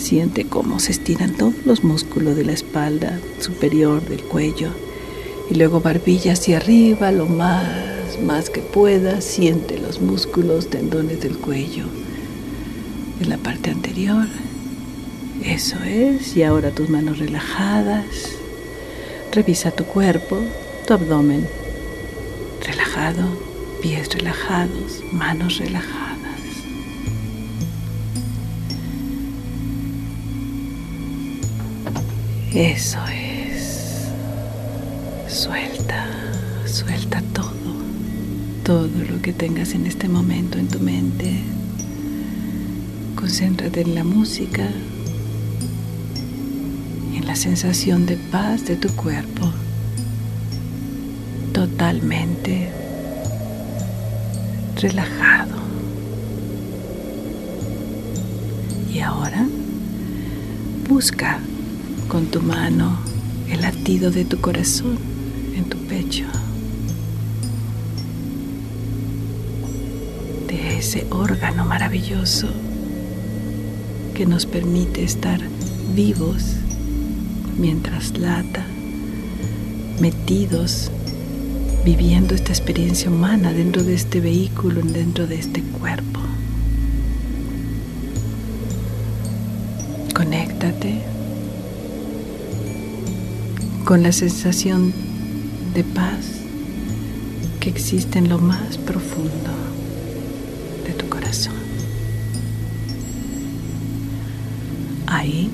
Siente 0.00 0.46
cómo 0.46 0.80
se 0.80 0.92
estiran 0.92 1.34
todos 1.34 1.54
los 1.66 1.84
músculos 1.84 2.34
de 2.34 2.44
la 2.44 2.52
espalda 2.52 3.20
superior 3.38 4.02
del 4.08 4.22
cuello. 4.22 4.70
Y 5.50 5.54
luego 5.56 5.80
barbilla 5.80 6.32
hacia 6.32 6.56
arriba 6.56 7.12
lo 7.12 7.26
más, 7.26 8.18
más 8.24 8.48
que 8.48 8.62
puedas. 8.62 9.24
Siente 9.24 9.78
los 9.78 10.00
músculos, 10.00 10.70
tendones 10.70 11.20
del 11.20 11.36
cuello, 11.36 11.84
de 13.18 13.26
la 13.26 13.36
parte 13.36 13.70
anterior. 13.70 14.26
Eso 15.44 15.76
es. 15.84 16.34
Y 16.34 16.44
ahora 16.44 16.70
tus 16.70 16.88
manos 16.88 17.18
relajadas. 17.18 18.06
Revisa 19.32 19.70
tu 19.70 19.84
cuerpo, 19.84 20.38
tu 20.86 20.94
abdomen 20.94 21.46
relajado, 22.66 23.22
pies 23.82 24.08
relajados, 24.14 25.02
manos 25.12 25.58
relajadas. 25.58 26.09
Eso 32.54 32.98
es. 33.06 34.08
Suelta, 35.28 36.08
suelta 36.66 37.22
todo, 37.32 37.48
todo 38.64 38.88
lo 39.08 39.22
que 39.22 39.32
tengas 39.32 39.72
en 39.74 39.86
este 39.86 40.08
momento 40.08 40.58
en 40.58 40.66
tu 40.66 40.80
mente. 40.80 41.42
Concéntrate 43.14 43.82
en 43.82 43.94
la 43.94 44.02
música, 44.02 44.68
en 47.14 47.24
la 47.24 47.36
sensación 47.36 48.04
de 48.06 48.16
paz 48.16 48.64
de 48.64 48.74
tu 48.74 48.88
cuerpo, 48.96 49.52
totalmente 51.52 52.68
relajado. 54.74 55.54
Y 58.92 58.98
ahora 58.98 59.46
busca 60.88 61.38
con 62.10 62.26
tu 62.26 62.42
mano 62.42 62.98
el 63.48 63.60
latido 63.62 64.10
de 64.10 64.24
tu 64.24 64.40
corazón 64.40 64.98
en 65.54 65.64
tu 65.66 65.78
pecho, 65.78 66.24
de 70.48 70.78
ese 70.78 71.06
órgano 71.10 71.64
maravilloso 71.64 72.48
que 74.12 74.26
nos 74.26 74.44
permite 74.44 75.04
estar 75.04 75.40
vivos 75.94 76.56
mientras 77.56 78.18
lata, 78.18 78.66
metidos, 80.00 80.90
viviendo 81.84 82.34
esta 82.34 82.50
experiencia 82.50 83.08
humana 83.08 83.52
dentro 83.52 83.84
de 83.84 83.94
este 83.94 84.20
vehículo, 84.20 84.82
dentro 84.82 85.28
de 85.28 85.38
este 85.38 85.62
cuerpo. 85.62 86.18
Conéctate 90.12 91.09
con 93.90 94.04
la 94.04 94.12
sensación 94.12 94.92
de 95.74 95.82
paz 95.82 96.24
que 97.58 97.70
existe 97.70 98.20
en 98.20 98.28
lo 98.28 98.38
más 98.38 98.78
profundo 98.78 99.50
de 100.86 100.92
tu 100.92 101.08
corazón. 101.08 101.54
Ahí, 105.08 105.50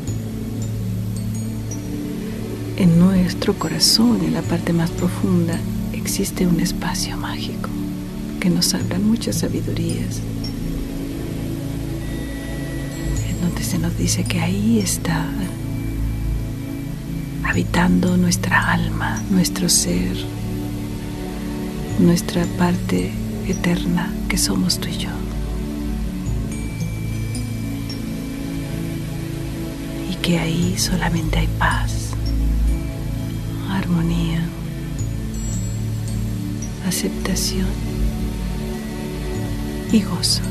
en 2.77 2.99
nuestro 2.99 3.55
corazón, 3.55 4.23
en 4.23 4.35
la 4.35 4.43
parte 4.43 4.75
más 4.75 4.91
profunda, 4.91 5.59
existe 5.95 6.47
un 6.47 6.61
espacio 6.61 7.17
mágico 7.17 7.71
que 8.39 8.51
nos 8.51 8.75
habla 8.75 8.99
muchas 8.99 9.37
sabidurías, 9.37 10.21
en 13.31 13.41
donde 13.41 13.65
se 13.65 13.79
nos 13.79 13.97
dice 13.97 14.25
que 14.25 14.41
ahí 14.41 14.79
está 14.79 15.27
habitando 17.57 18.19
nuestra 18.19 18.71
alma, 18.71 19.19
nuestro 19.31 19.71
ser, 19.71 20.15
nuestra 21.99 22.45
parte 22.59 23.11
eterna 23.49 24.13
que 24.29 24.37
somos 24.37 24.79
tú 24.79 24.89
y 24.89 24.99
yo. 24.99 25.09
Y 30.11 30.17
que 30.17 30.39
ahí 30.39 30.75
solamente 30.77 31.39
hay 31.39 31.49
paz, 31.59 32.11
armonía, 33.71 34.43
aceptación 36.87 37.69
y 39.93 40.03
gozo. 40.03 40.43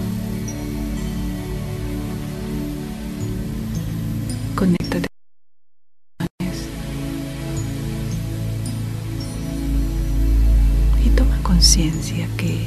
Conciencia 11.75 12.29
que 12.37 12.65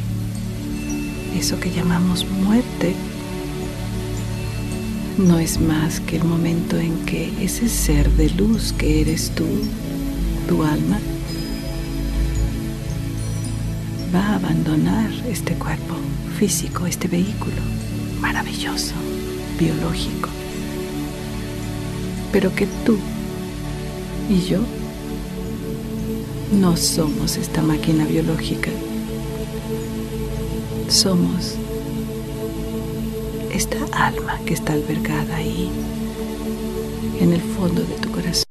eso 1.34 1.58
que 1.58 1.70
llamamos 1.70 2.26
muerte 2.26 2.94
no 5.16 5.38
es 5.38 5.58
más 5.58 5.98
que 6.00 6.16
el 6.16 6.24
momento 6.24 6.76
en 6.76 7.06
que 7.06 7.32
ese 7.42 7.70
ser 7.70 8.10
de 8.10 8.28
luz 8.28 8.74
que 8.74 9.00
eres 9.00 9.30
tú, 9.30 9.46
tu 10.46 10.62
alma, 10.62 11.00
va 14.14 14.20
a 14.20 14.34
abandonar 14.34 15.10
este 15.26 15.54
cuerpo 15.54 15.94
físico, 16.38 16.86
este 16.86 17.08
vehículo 17.08 17.56
maravilloso, 18.20 18.92
biológico, 19.58 20.28
pero 22.30 22.54
que 22.54 22.66
tú 22.84 22.98
y 24.28 24.42
yo 24.42 24.60
no 26.52 26.76
somos 26.76 27.38
esta 27.38 27.62
máquina 27.62 28.04
biológica. 28.04 28.70
Somos 30.88 31.54
esta 33.52 33.76
alma 33.92 34.40
que 34.46 34.54
está 34.54 34.72
albergada 34.72 35.36
ahí, 35.36 35.70
en 37.20 37.34
el 37.34 37.42
fondo 37.42 37.82
de 37.82 37.94
tu 37.96 38.10
corazón. 38.10 38.44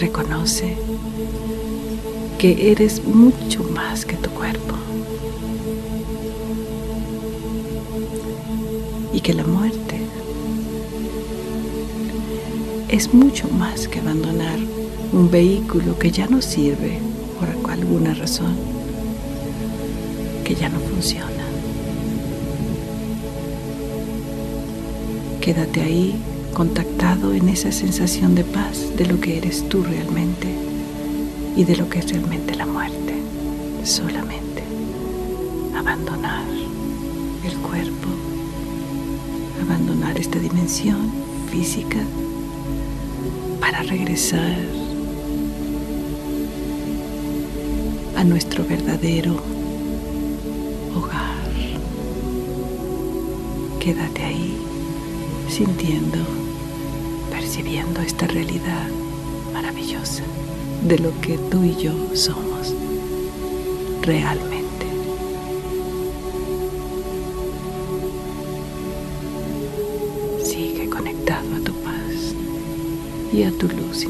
Reconoce 0.00 0.74
que 2.38 2.72
eres 2.72 3.04
mucho 3.04 3.62
más 3.62 4.06
que 4.06 4.16
tu 4.16 4.30
cuerpo 4.30 4.74
y 9.12 9.20
que 9.20 9.34
la 9.34 9.44
muerte 9.44 10.00
es 12.88 13.12
mucho 13.12 13.48
más 13.48 13.86
que 13.86 14.00
abandonar 14.00 14.58
un 15.12 15.30
vehículo 15.30 15.98
que 15.98 16.10
ya 16.10 16.26
no 16.26 16.40
sirve 16.40 17.03
por 17.38 17.70
alguna 17.70 18.14
razón, 18.14 18.56
que 20.44 20.54
ya 20.54 20.68
no 20.68 20.78
funciona. 20.80 21.44
Quédate 25.40 25.82
ahí 25.82 26.14
contactado 26.54 27.34
en 27.34 27.48
esa 27.48 27.72
sensación 27.72 28.34
de 28.34 28.44
paz 28.44 28.96
de 28.96 29.06
lo 29.06 29.20
que 29.20 29.36
eres 29.38 29.68
tú 29.68 29.82
realmente 29.82 30.48
y 31.56 31.64
de 31.64 31.76
lo 31.76 31.88
que 31.88 31.98
es 31.98 32.10
realmente 32.10 32.54
la 32.54 32.66
muerte. 32.66 33.14
Solamente 33.82 34.62
abandonar 35.76 36.46
el 37.44 37.56
cuerpo, 37.58 38.08
abandonar 39.62 40.16
esta 40.18 40.38
dimensión 40.38 41.12
física 41.50 41.98
para 43.60 43.82
regresar 43.82 44.56
nuestro 48.24 48.64
verdadero 48.64 49.36
hogar. 50.94 51.44
Quédate 53.80 54.22
ahí 54.22 54.56
sintiendo, 55.48 56.18
percibiendo 57.30 58.00
esta 58.00 58.26
realidad 58.26 58.88
maravillosa 59.52 60.22
de 60.88 60.98
lo 60.98 61.20
que 61.20 61.38
tú 61.50 61.64
y 61.64 61.76
yo 61.76 61.92
somos 62.14 62.74
realmente. 64.02 64.86
Sigue 70.42 70.88
conectado 70.88 71.56
a 71.56 71.60
tu 71.60 71.72
paz 71.74 72.34
y 73.32 73.42
a 73.42 73.52
tu 73.52 73.68
luz. 73.68 74.06